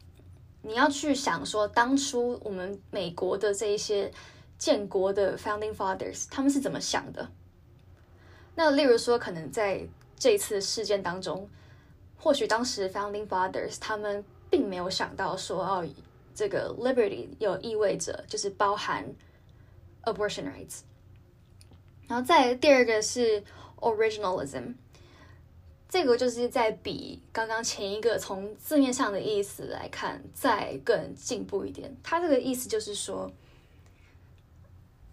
[0.62, 4.12] 你要去想说，当初我们美国的这一些
[4.56, 7.28] 建国的 founding fathers 他们是怎么想的。
[8.54, 11.50] 那例如说，可能在这次事件当中，
[12.18, 15.86] 或许当时 founding fathers 他们并没有想到说，哦，
[16.34, 19.04] 这个 liberty 有意味着就是包含
[20.04, 20.80] abortion rights。
[22.06, 23.42] 然后再第二个是
[23.76, 24.74] originalism，
[25.88, 31.96] 这个就是在比刚刚前一个从字面上的意思来看，再更进步一点。
[32.02, 33.30] 它这个意思就是说，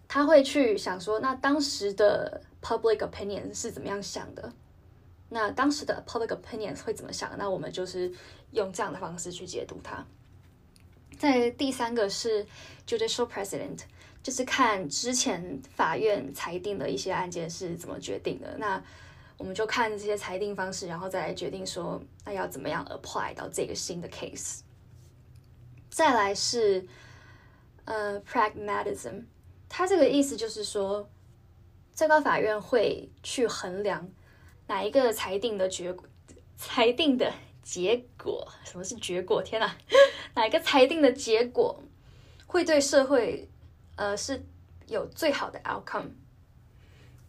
[0.06, 4.52] 他会去想说，那当时的 public opinion 是怎么样想的？
[5.32, 7.36] 那当时的 public opinion 会怎么想？
[7.38, 8.12] 那我们就是
[8.50, 10.06] 用这样的方式去解读它。
[11.18, 12.46] 在第三个是
[12.86, 13.80] judicial precedent。
[14.22, 18.80] 就是看之前法院裁定的一些案件是怎么决定的，那
[19.36, 24.60] 我们就看这些裁定方式，然后再来决定说那要怎么样 apply 到这个新的 case。
[25.90, 26.86] 再来是
[27.84, 29.24] 呃 pragmatism，
[29.68, 31.10] 它这个意思就是说，
[31.92, 34.08] 最高法院会去衡量
[34.66, 35.94] 哪一个裁定的结，
[36.56, 39.42] 裁定的结果，什么是结果？
[39.42, 39.76] 天哪，
[40.34, 41.82] 哪一个裁定的结果
[42.46, 43.48] 会对社会？
[43.96, 44.42] 呃，是
[44.86, 46.12] 有最好的 outcome。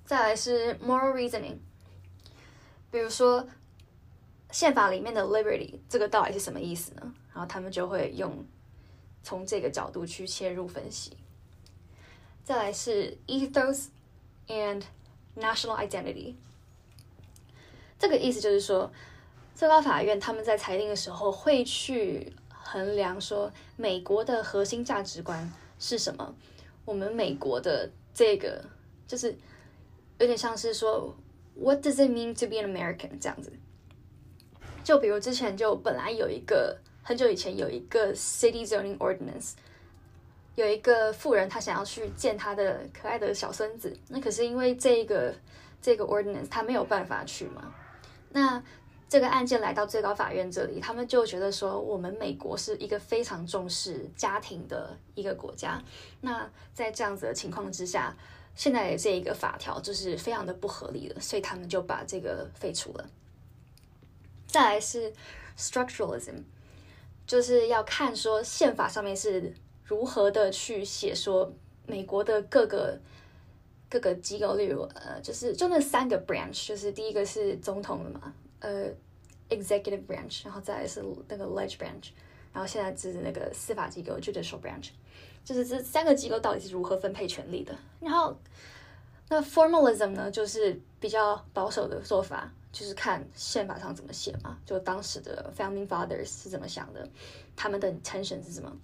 [0.05, 1.57] 再来是 moral reasoning，
[2.89, 3.45] 比如说
[4.51, 7.13] 宪法里面的 liberty 这个到底是什么意思呢？
[7.33, 8.45] 然后他们就会用
[9.23, 11.17] 从这个角度去切入分析。
[12.43, 13.87] 再来是 ethos
[14.47, 14.83] and
[15.35, 16.35] national identity，
[18.03, 18.91] 这个意思就是说，
[19.55, 26.35] 最高法院他们在裁定的时候会去衡量说美国的核心价值观是什么。
[26.83, 28.61] 我们美国的这个
[29.07, 29.33] 就是
[30.17, 31.15] 有点像是说
[31.55, 33.17] ，What does it mean to be an American？
[33.21, 33.53] 这样子。
[34.83, 39.53] 就比如之前就本来有一个很久以前有一个 City Zoning Ordinance，
[40.55, 45.33] 有一个富人他想要去见他的可爱的小孙子，那可是因为这个
[45.81, 47.73] 这个 Ordinance 他没有办法去嘛，
[48.33, 48.61] 那。
[49.09, 55.79] 这个案件来到最高法院这里，他们就觉得说，我们美国是一个非常重视家庭的一个国家。
[56.21, 58.17] 那在这样子的情况之下，
[58.55, 63.07] 现在这一个法条就是非常的不合理的，所以他们就把这个废除了。
[64.47, 65.13] 再来是
[65.55, 66.41] structuralism，
[67.27, 71.53] 就是要看说宪法上面是如何的去写说
[71.85, 72.99] 美国的各个
[73.93, 78.33] 各个机构，例如呃，就是就那三个 branch，就是第一个是总统的嘛。
[78.59, 78.89] 呃
[79.49, 82.09] ，executive branch，然后再是那个 leg branch，
[82.51, 84.89] 然后现在是那个司法机构 judicial branch，
[85.45, 87.77] 就是这三个机构到底是如何分配权力的？
[87.99, 88.35] 然后
[89.29, 97.07] 那 formalism 呢，就是比较保守的做法，就是看宪法上怎么写嘛，就当时的 founding fathers 是怎么想的，
[97.55, 98.75] 他们的 intention 是什么？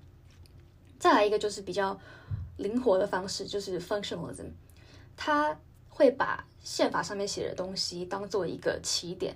[1.00, 2.00] 再来一个就是比较
[2.58, 4.52] 灵活的方式，就是 functionalism，
[5.22, 9.36] 他会把宪法上面写的东西当做一个起点。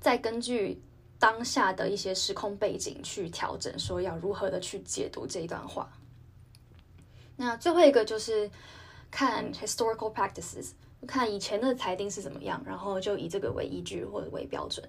[0.00, 0.82] 再根据
[1.16, 5.96] 当下的一些时空背景去调整，说要如何的去解读这一段话。
[7.36, 8.50] 那最后一个就是
[9.08, 10.72] 看 historical practices，
[11.06, 14.88] 看以前的裁定是怎么样，然后就以这个为依据或者为标准。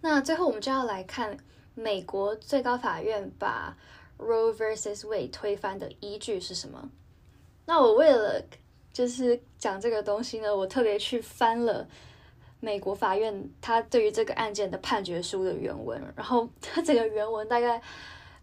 [0.00, 1.38] 那最后我们就要来看
[1.76, 3.78] 美国最高法院把
[4.18, 6.90] Roe vs Wade 推翻的依据是什么。
[7.66, 8.42] 那我为了
[8.92, 11.86] 就是讲这个东西呢，我特别去翻了。
[12.60, 17.78] 美国法院他对于这个案件的判决书的原文，然后他这个原文大概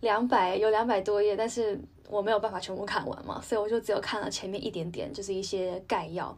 [0.02, 1.76] 两百有两百多页，但是
[2.08, 6.38] 我没有办法全部看完嘛，所以我就只有看了前面一点点，就是一些概要，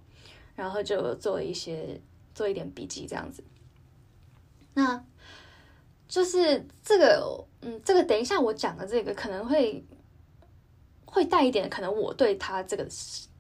[0.56, 2.00] 然后就做了一些
[2.34, 3.44] 做一点笔记这样子。
[4.74, 5.04] 那
[6.08, 9.84] 就是这个，嗯，这个等一下我讲的这个可能会
[11.14, 12.86] 会带一点，可能我对他这个。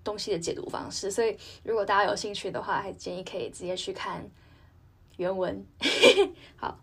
[0.03, 4.29] 东西的解读方式，所以如果大家有兴趣的话，还建议可以直接去看
[5.15, 5.65] 原文。
[6.59, 6.77] 好，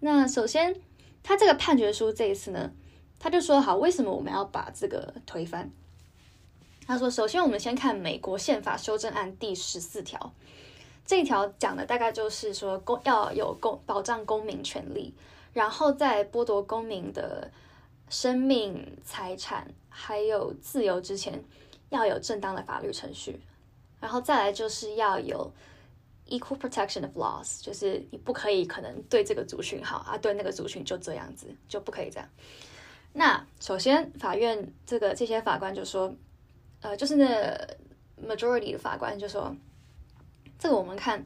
[0.00, 0.74] 那首先
[1.22, 2.72] 他这个判决书这一次呢，
[3.20, 5.70] 他就说好，为什么我们要把这个推翻？
[6.84, 10.34] 他说，首先我们先看美国宪法修正案第十四条，
[11.04, 15.14] 这一条讲的大概就是说公要有公保障公民权利，
[15.52, 17.52] 然后在剥夺公民的
[18.08, 21.42] 生命、财产还有自由之前。
[21.88, 23.38] 要有正当的法律程序，
[24.00, 25.52] 然后再来就是要有
[26.26, 32.28] equal protection of laws，就是你不可以可能对这个族群好啊，对那个族群就这样子，就不可以这样。
[33.12, 36.12] 那首先法院这个这些法官就说，
[36.80, 37.24] 呃，就是那
[38.20, 39.54] majority 的法官就说，
[40.58, 41.24] 这个我们看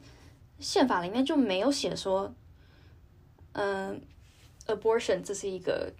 [0.59, 2.31] 宪法里面就没有写说，
[3.53, 3.99] 嗯
[4.67, 5.91] ，abortion 这是一个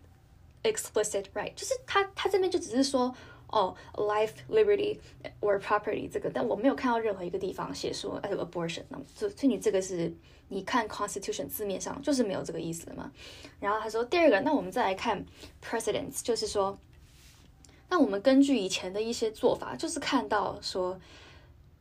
[0.64, 3.14] explicit right，就是他他这边就只是说。
[3.54, 4.98] 哦，life, liberty
[5.42, 10.10] or property 这个，但我没有看到任何一个地方写说哎 abortion，那么所以你这个是
[10.48, 13.12] 你看 constitution 字面上就是没有这个意思的嘛。
[13.60, 15.26] 然后他说第二个，那我们再来看
[15.62, 16.80] precedents，就是说，
[17.90, 20.98] 那我们根据以前的一些做法，就是看到说，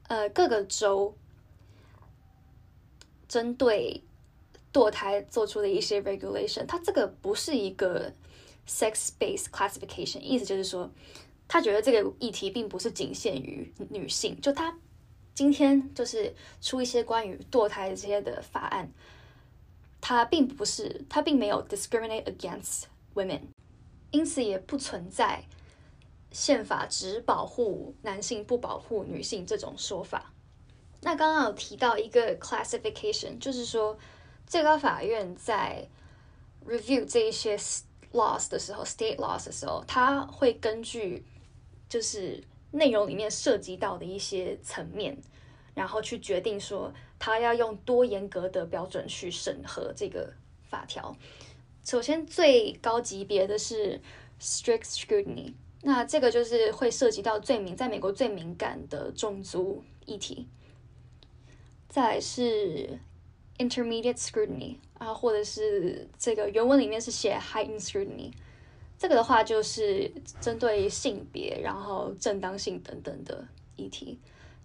[0.09, 1.15] 呃，各个州
[3.29, 4.03] 针对
[4.73, 8.13] 堕胎做出的一些 regulation，它这个不是一个
[8.71, 10.89] sex-based classification，意思就是说。
[11.53, 14.73] 他觉得这个议题并不是仅限于女性，就他
[15.35, 18.89] 今天就是出一些关于堕胎这些的法案，
[20.01, 22.85] 他并不是他并没有 discriminate against
[23.17, 23.41] women，
[24.13, 25.43] 因此也不存在
[26.31, 30.33] 宪法只保护男性不保护女性这种说法。
[31.01, 33.99] 那刚刚有提到一个 classification，就是说
[34.47, 35.89] 最高法院在
[36.65, 37.59] review 这一些
[38.13, 41.25] laws 的时候，state laws 的时候，它会根据
[41.89, 42.43] 就是
[42.73, 45.17] 内容里面涉及到的一些层面，
[45.75, 50.33] 然后去决定说他要用多严格的标准去审核这个
[50.63, 51.17] 法条。
[51.85, 54.01] 首先最高级别的是
[54.41, 60.47] strict scrutiny，那这个就是会涉及到最敏在美国最敏感的种族议题。
[61.89, 63.01] 再是
[63.61, 68.33] intermediate scrutiny 啊，或者是这个原文里面是写 heightened scrutiny。
[68.99, 73.47] 这个的话就是针对性别，然后正当性等等的
[73.77, 74.19] 议题。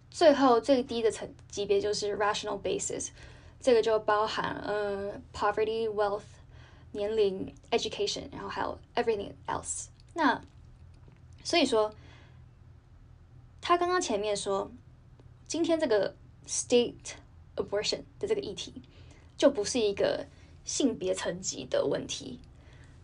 [0.10, 3.10] 最后最低的层级别就是 rational basis，
[3.60, 6.24] 这个就包含呃 poverty、wealth、
[6.92, 9.88] 年龄、education，然后还有 everything else。
[10.14, 10.42] 那
[11.44, 11.94] 所以说，
[13.62, 14.72] 他刚刚前面说，
[15.48, 16.16] 今天这个
[16.48, 17.14] state
[17.56, 18.74] abortion 的这个议题，
[19.38, 20.26] 就不是一个
[20.64, 22.40] 性别层级的问题。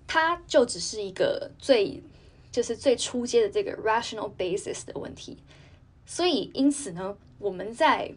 [0.08, 2.04] 它就只是一个最，
[2.52, 5.38] 就是最初阶的这个 rational basis 的问题，
[6.06, 8.14] 所以因此呢，我们在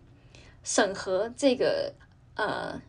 [0.64, 1.95] 审核这个
[2.35, 2.82] 呃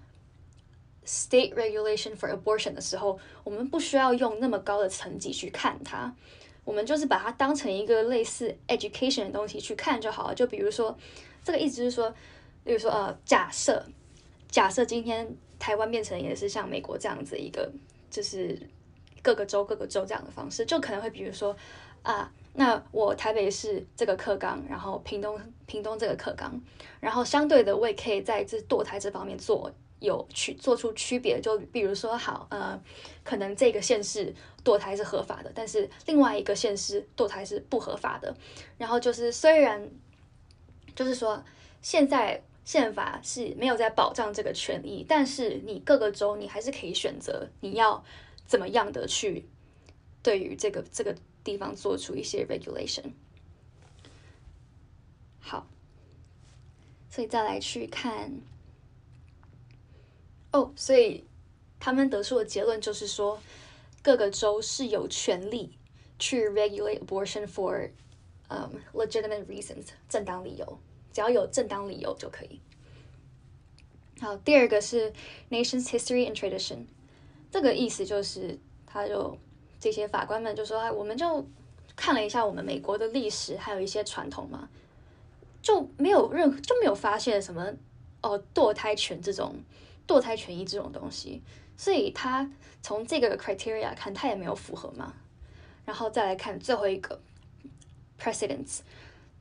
[1.05, 6.15] state regulation for abortion 的时候，我们不需要用那么高的层级去看它，
[6.63, 10.33] 我们就是把它当成一个类似 education 的东西去看就好了。
[10.33, 10.97] 就比如说，
[11.43, 12.11] 这个意思就是说，
[12.65, 13.85] 比如说呃，假设
[14.49, 17.71] 假设今天台湾变成也是像美国这样子一个，
[18.09, 18.59] 就是。
[19.25, 21.57] 各个州各个州这样的方式，就可能会比如说，
[22.03, 25.35] 啊，那我台北市这个课纲，然后屏东
[25.65, 26.61] 屏东这个课纲，
[26.99, 32.79] 然后相对的我也可以在这堕胎这方面做有区做出区别，就比如说好，呃，
[33.23, 34.31] 可能这个县市
[34.63, 38.31] 堕胎是合法的，但是另外一个县市堕胎是不合法的，
[38.77, 39.89] 然后就是虽然
[40.93, 41.43] 就是说
[41.81, 48.03] 现在宪法是没有在保障这个权利，但是你各个州你还是可以选择你要。
[48.47, 49.43] 怎么样的去
[50.21, 53.05] 对于这个这个地方做出一些 regulation？
[55.39, 55.65] 好，
[57.09, 58.31] 所以再来去看
[60.51, 61.25] 哦，所以
[61.79, 63.41] 他们得出的结论就是说，
[64.03, 65.75] 各个州是有权利
[66.19, 67.89] 去 regulate abortion for
[68.49, 70.79] um legitimate reasons 正当理由，
[71.15, 72.59] 只要有正当理由就可以。
[74.19, 75.13] 好，第二个是
[75.49, 76.79] nation's history and tradition。
[77.49, 79.37] 这个意思就是，他就
[79.79, 81.47] 这些法官们就说：“，我们就
[81.95, 84.67] 看了一下我们美国的历史，还有一些传统嘛，
[85.61, 87.71] 就没有任何就没有发现什么
[88.21, 89.55] 哦堕胎权这种
[90.05, 91.41] 堕胎权益这种东西，
[91.77, 92.51] 所以他
[92.81, 95.13] 从这个 criteria 看，他也没有符合嘛。
[95.85, 97.21] 然后再来看最后一个
[98.19, 98.79] precedents，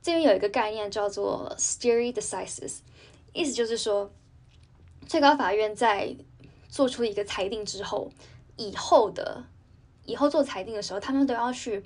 [0.05, 2.81] 这边有一个概念叫做 stare decisis，
[3.33, 4.11] 意思就是说，
[5.07, 6.15] 最高法院在。
[6.67, 8.11] 做出一个裁定之后，
[8.57, 9.45] 以后的
[10.03, 11.81] 以后做裁定的时候，他们都要去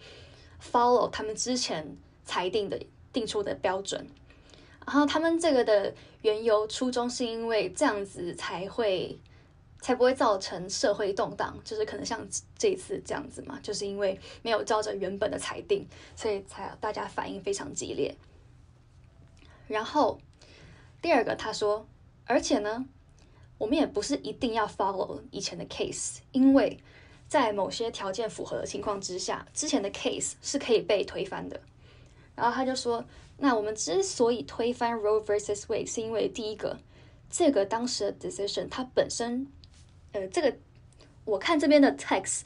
[0.60, 1.96] follow 他们之前
[2.26, 2.82] 裁定的
[3.14, 4.08] 定出的标准。
[4.88, 5.94] 然后他们这个的
[6.24, 9.20] 缘由初衷是因为这样子才会
[9.82, 12.28] 才不会造成社会动荡，就是可能像
[12.58, 18.16] 这一次这样子嘛，就是因为没有照着原本的裁定，所以才大家反应非常激烈。
[19.68, 20.20] 然后
[21.02, 21.88] 第二个他说，
[22.26, 22.86] 而且呢。
[23.60, 26.80] 我们也不是一定要 follow 以前的 case，因为
[27.28, 31.60] 在某些条件符合的情况之下，之前的 case 是可以被推翻的。
[32.38, 33.04] 然后他就说，
[33.38, 36.80] 那我们之所以推翻 Roe vs Wade，是因为第一个，
[37.30, 39.46] 这个当时的 decision 它本身，
[40.12, 40.56] 呃，这个
[41.26, 42.42] 我看这边的 text，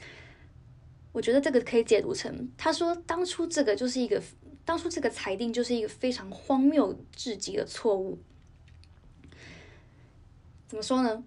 [1.12, 4.22] 我觉得这个可以解读成，他说当初这个就是一个
[4.64, 8.18] 当初这个裁定就是一个非常荒谬至极的错误。
[10.66, 11.22] 怎么说呢？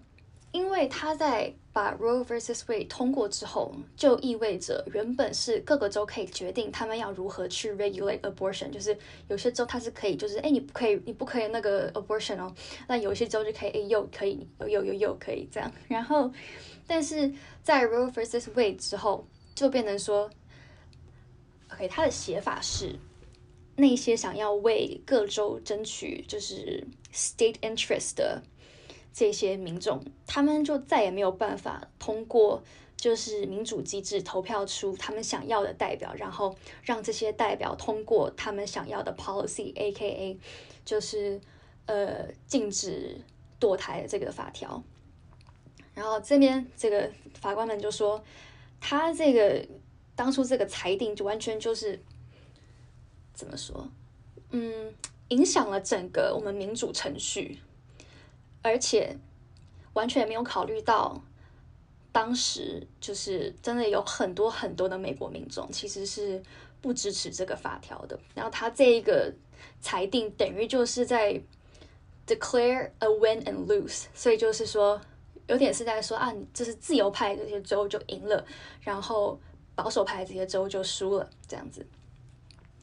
[0.50, 8.96] 因为他在把 Roe vs Wade 通过之后，就意味着原本是各个州可以决定他们要如何去 regulate abortion，就是
[9.28, 12.52] 有些州它是可以，就是哎你不可以，你不可以那个 abortion 哦，
[12.88, 15.70] 那有些州就可以，哎又可以，又又又可以这样。
[15.86, 16.32] 然后，
[16.86, 17.30] 但是
[17.62, 20.30] 在 Roe vs Wade 之后，就变成说
[21.72, 22.98] ，OK，它的写法是
[23.76, 28.42] 那些想要为各州争取就是 state interest 的。
[29.18, 32.62] 这些民众，他们就再也没有办法通过
[32.96, 36.54] 就是民主机制投票出他们想要的代表，然后
[36.84, 40.38] 让这些代表通过他们想要的 policy，A K A
[40.84, 41.40] 就是
[41.86, 43.20] 呃禁止
[43.58, 44.80] 堕胎的这个法条。
[45.96, 48.22] 然后这边这个法官们就说，
[48.80, 49.66] 他这个
[50.14, 52.00] 当初这个裁定就完全就是
[53.34, 53.88] 怎么说，
[54.52, 54.94] 嗯，
[55.30, 57.58] 影响了整个我们民主程序。
[58.62, 59.16] 而且
[59.92, 61.22] 完全没有考虑到，
[62.12, 66.42] 当时就是真的有很多很多的美国民众其实是
[66.80, 68.18] 不支持这个法条的。
[68.34, 69.32] 然后他这一个
[69.80, 71.40] 裁定等于就是在
[72.26, 75.00] declare a win and lose，所以就是说
[75.46, 78.44] 有点是在说啊，就是自由派这些州就赢了，
[78.80, 79.38] 然后
[79.74, 81.86] 保守派这些州就输了这样子。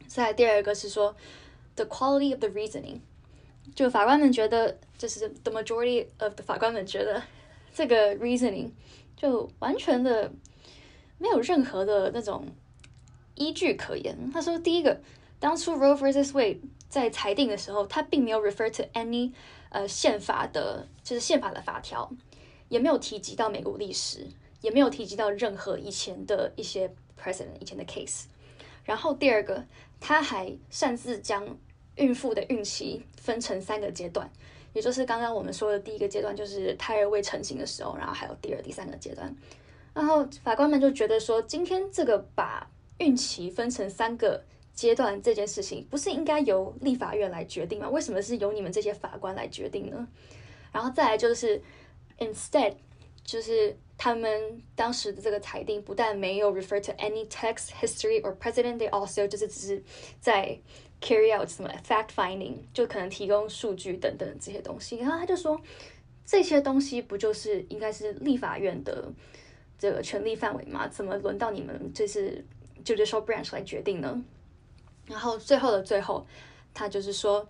[0.08, 1.16] 再第二个是说
[1.76, 3.00] the quality of the reasoning。
[3.74, 7.22] 就法官们觉得，就是 the majority of the 法官们觉得，
[7.74, 8.70] 这个 reasoning
[9.16, 10.32] 就完全的
[11.18, 12.46] 没有任何的那种
[13.36, 14.30] 依据可言。
[14.32, 15.02] 他说，第一个，
[15.40, 16.60] 当初 Roe vs Wade
[16.90, 19.32] 在裁定的时候，他并没有 refer to any
[19.70, 22.12] 呃宪法的，就是宪法的法条，
[22.70, 24.28] 也没有提及到美国历史，
[24.62, 28.26] 也没有提及到任何以前的一些 president 以前的 case。
[28.86, 29.66] 然后第二个，
[30.00, 31.58] 他还擅自将
[31.98, 34.30] 孕妇的孕期分成三个阶段，
[34.74, 39.34] 也就是刚刚我们说的第一个阶段，就是胎儿未成型的时候，然后还有第二、第三个阶段。
[39.94, 44.44] 然后法官们就觉得说，今天这个把孕期分成三个
[44.74, 47.90] 阶段这件事情，不是应该由立法院来决定吗？
[47.90, 50.06] 为什么是由你们这些法官来决定呢？
[50.74, 51.62] 然后再来就是
[52.20, 52.74] ，instead，
[53.24, 59.84] 就是他们当时的这个裁定不但没有 refer to any text history or precedent，they also 就是只是
[60.20, 60.60] 在
[61.06, 64.98] carry out 什么 fact finding，就可能提供数据等等这些东西。
[64.98, 65.62] 然后他就说，
[66.26, 69.08] 这些东西不就是应该是立法院的
[69.78, 70.88] 这个权力范围吗？
[70.88, 72.44] 怎么轮到你们这次
[72.84, 74.26] judicial branch 来决定呢？
[75.06, 76.26] 然后最后的最后，
[76.74, 77.48] 他就是说，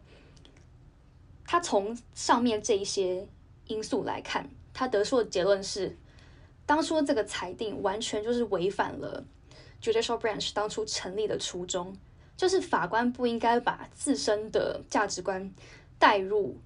[1.46, 3.26] 他从上面这一些
[3.68, 5.96] 因素来看，他得出的结论是，
[6.66, 9.24] 当初这个裁定完全就是违反了
[9.82, 11.96] judicial branch 当初成立的初衷。
[12.38, 15.50] 就是法官不应该把自身的价值观
[15.98, 16.58] 带入，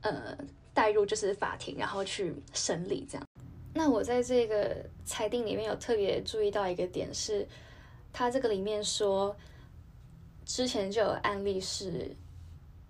[0.00, 0.36] 呃，
[0.72, 3.26] 带入就是法庭，然后去审理这样。
[3.74, 4.74] 那我在这个
[5.04, 7.46] 裁定里面有特别注意到一个点是，
[8.10, 9.36] 他这个里面说，
[10.46, 12.16] 之前就有案例是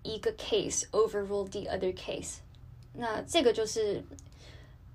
[0.05, 2.37] 一个 case overruled the other case。
[2.93, 4.01] 那这个就是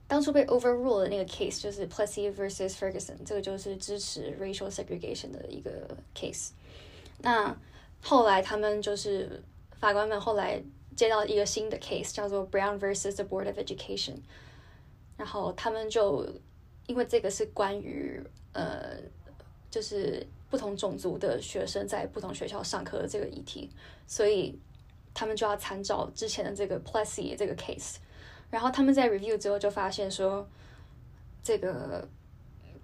[0.07, 5.85] 当初被 overruled 的那个 case，就是 Plessy versus Ferguson，这个就是支持 racial segregation 的一个
[6.15, 6.51] case。
[7.23, 7.55] 那
[8.01, 9.43] 后来他们就是
[9.79, 10.61] 法官们后来
[10.95, 14.15] 接到一个新的 case，叫做 Brown versus the Board of Education，
[15.17, 16.27] 然后他们就
[16.87, 18.19] 因为这个是关于
[18.53, 18.97] 呃，
[19.69, 23.69] 就是不同种族的学生在不同学校上课的这个议题，
[24.07, 24.59] 所以
[25.13, 27.97] 他们就要参照之前的这个 Plessy 这个 case，
[28.49, 30.47] 然后他们在 review 之后就发现说，
[31.43, 32.07] 这个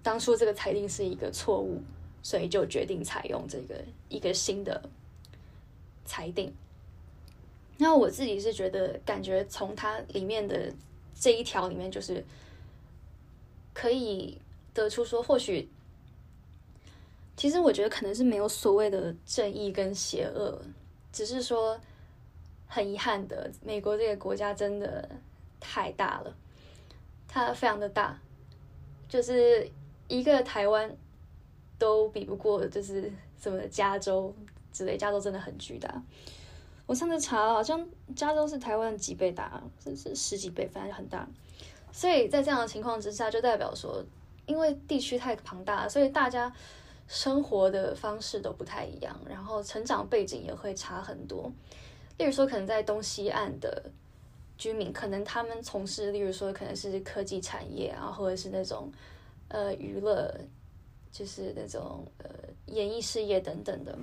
[0.04, 1.82] 当初这个裁定是一个错误。
[2.22, 3.76] 所以就决定采用这个
[4.10, 4.90] 一个新的
[6.06, 6.54] 裁定。
[7.78, 10.74] 那我自己是觉得，感觉从它里面的
[11.20, 12.24] 这一条里面，就是
[13.74, 14.38] 可以
[14.74, 15.70] 得出说，或许
[17.36, 20.60] 其实我觉得可能是没有所谓的正义跟邪恶，
[21.14, 21.80] 只是说
[22.66, 25.08] 很遗憾的，美国这个国家真的
[25.60, 26.36] 太大了，
[27.28, 28.20] 它非常的大，
[29.08, 29.70] 就是
[30.08, 30.98] 一个台湾。
[31.80, 34.34] 都比不过，就是什么加州
[34.72, 36.02] 之类，加州真的很巨大。
[36.86, 41.28] 我上次查了，好像加州是台湾几倍大，是是十几倍，反正很大。
[41.92, 44.04] 所以在这样的情况之下，就代表说，
[44.46, 46.52] 因为地区太庞大，所以大家
[47.08, 51.52] 生活的方式都不太一样，然后成长背景也会差很多。
[52.18, 53.92] 例如说，可能在东西岸的
[54.58, 58.92] 居民，可能他们从事，例如说可能是科技产业啊，或者是那种
[59.50, 60.34] 呃娱乐。
[61.18, 62.30] 就是那种呃
[62.68, 63.98] 演艺事业等等的，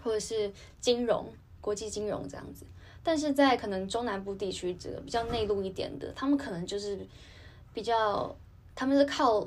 [0.00, 1.26] 或者是金融、
[1.60, 2.64] 国际金融这样子。
[3.02, 7.04] 但是在可能中南部地区这个比较内陆一点的，他们可能就是
[7.74, 8.32] 比较，
[8.76, 9.44] 他们是靠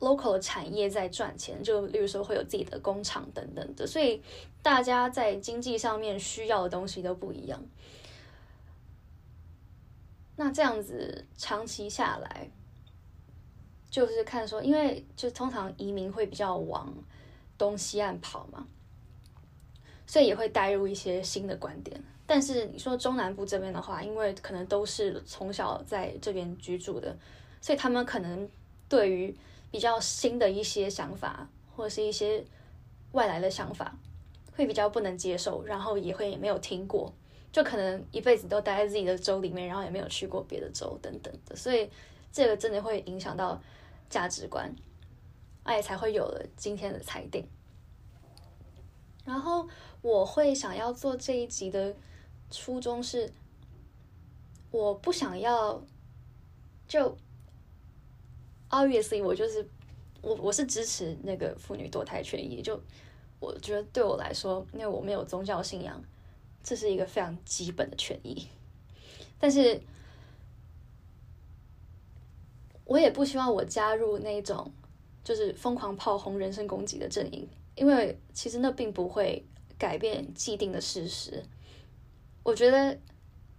[0.00, 4.22] local 的产业在赚钱，就例如说会有自己的工厂等等的，所以
[4.62, 7.64] 大家在经济上面需要的东西都不一样。
[10.36, 12.50] 那这样子长期下来，
[13.92, 16.90] 就是看说，因为就通常移民会比较往
[17.58, 18.66] 东西岸跑嘛，
[20.06, 22.02] 所以也会带入一些新的观点。
[22.26, 27.14] 但是你说中南部这边的话，因为可能都是从小在这边居住的，
[27.60, 28.48] 所以他们可能
[28.88, 29.36] 对于
[29.70, 32.42] 比较新的一些想法或者是一些
[33.10, 33.94] 外来的想法，
[34.56, 37.12] 会比较不能接受，然后也会没有听过，
[37.52, 41.90] 就可能一辈子都待在自己的州里面，然后也没有去过别的州等等的，所以
[42.32, 43.60] 这个真的会影响到
[44.12, 44.72] 价值观，
[45.64, 47.48] 哎，才会有了今天的裁定。
[49.24, 49.66] 然后
[50.02, 51.96] 我会想要做这一集的。
[52.54, 53.32] 初衷是，
[54.70, 55.82] 我不想要，
[56.86, 57.16] 就
[58.68, 59.66] ，obviously 我就是
[60.20, 62.78] 我我是支持那个妇女堕胎权益，就
[63.40, 65.98] 我觉得对我来说，因为我没有宗教信仰，
[66.62, 68.46] 这是一个非常基本的权益。
[69.40, 69.80] 但是，
[72.84, 74.72] 我也不希望我加入那种
[75.24, 79.44] 就是疯狂炮轰、人身攻击的阵营，因为其实那并不会
[79.78, 81.42] 改变既定的事实。
[82.42, 82.98] 我觉得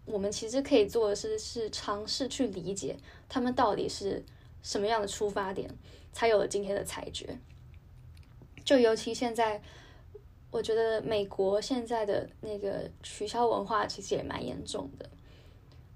[0.06, 2.98] 我们其实可以做的是，是尝试去理解
[3.30, 4.24] 他们到底是
[4.62, 5.70] 什么样的出发点，
[6.12, 7.40] 才有了今天的裁决。
[8.66, 9.62] 就尤其现在，
[10.52, 15.10] 我觉得美国现在的那个取消文化其实也蛮严重的。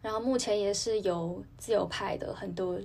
[0.02, 2.80] 然后目前也是由自由派的很多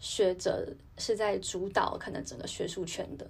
[0.00, 0.66] 学者
[0.98, 3.24] 是在主导可能整个学术圈的。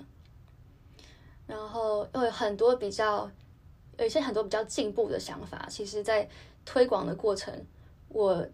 [1.46, 3.30] 然后又有很多比较。
[3.98, 6.26] 有一些很多比较进步的想法，其实，在
[6.64, 7.54] 推广的过程，
[8.08, 8.48] 我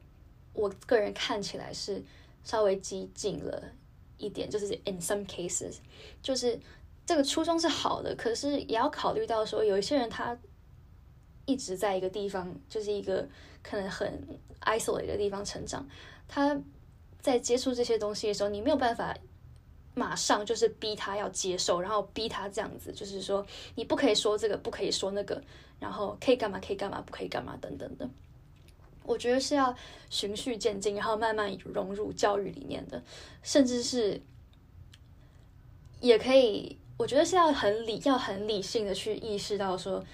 [0.52, 2.02] 我个人看起来是
[2.42, 3.62] 稍微激进了
[4.18, 5.76] 一点，就是 in some cases，
[6.20, 6.58] 就是
[7.04, 10.36] 这个初衷是好的，可是也要考虑到说，有一些人他
[11.44, 13.28] 一直在一个地方，就是一个
[13.62, 14.26] 可能很
[14.62, 15.86] isolated 的地方成长，
[16.26, 16.60] 他
[17.26, 19.16] 在接触这些东西的时候，你没有办法。
[19.98, 23.46] 马上就是逼他要接受，然后逼他这样子，就是说
[23.76, 25.42] 你不可以说这个，不可以说那个，
[25.80, 28.06] 然后可以干嘛，可以干嘛，不可以干嘛等等的。
[29.04, 29.74] 我觉得是要
[30.10, 33.02] 循序渐进，然后慢慢融入教育里面的，
[33.42, 34.20] 甚至是
[36.02, 40.04] 也可以，我觉得是要很理，要很理性的去意识到说，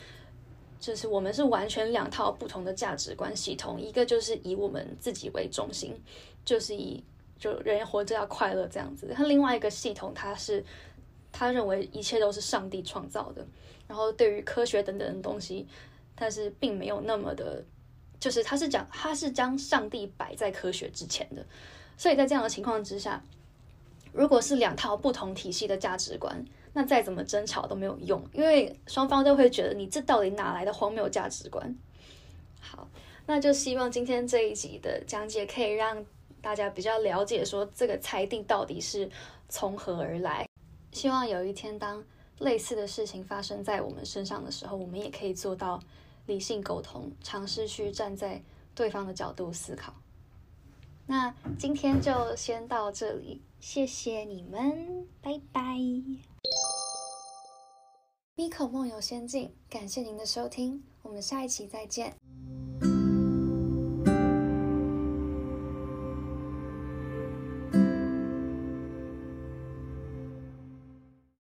[0.83, 5.99] 就是我们是完全两套不同的价值观系统，一个就是以我们自己为中心，
[6.45, 7.03] 就是以。
[7.39, 10.65] 就人活着要快乐这样子，他另外一个系统，他是
[11.33, 13.45] 他认为一切都是上帝创造的，
[13.89, 15.67] 然后对于科学等等的东西，
[16.15, 17.65] 但是并没有那么的，
[18.21, 21.45] 就是他是讲他是将上帝摆在科学之前的，
[21.97, 23.21] 所以在这样的情况之下，
[24.13, 31.77] 如果是两套不同体系的价值观，那再怎么争吵都没有用，因为双方都会觉得你这到底哪来的荒谬价值观？
[32.61, 32.89] 好，
[33.27, 36.05] 那就希望今天这一集的讲解可以让。
[36.43, 39.09] 大家比较了解，说这个裁定到底是
[39.49, 40.45] 从何而来。
[40.91, 42.05] 希望有一天，当
[42.41, 45.81] 类似的事情发生在我们身上的时候，我们也可以做到
[46.27, 48.43] 理性沟通，尝试去站在
[48.75, 49.95] 对方的角度思考。
[51.07, 56.32] 那今天就先到这里，谢谢你们，拜拜。
[58.35, 62.17] 米可梦游仙境，感谢您的收听，我们下一期再见。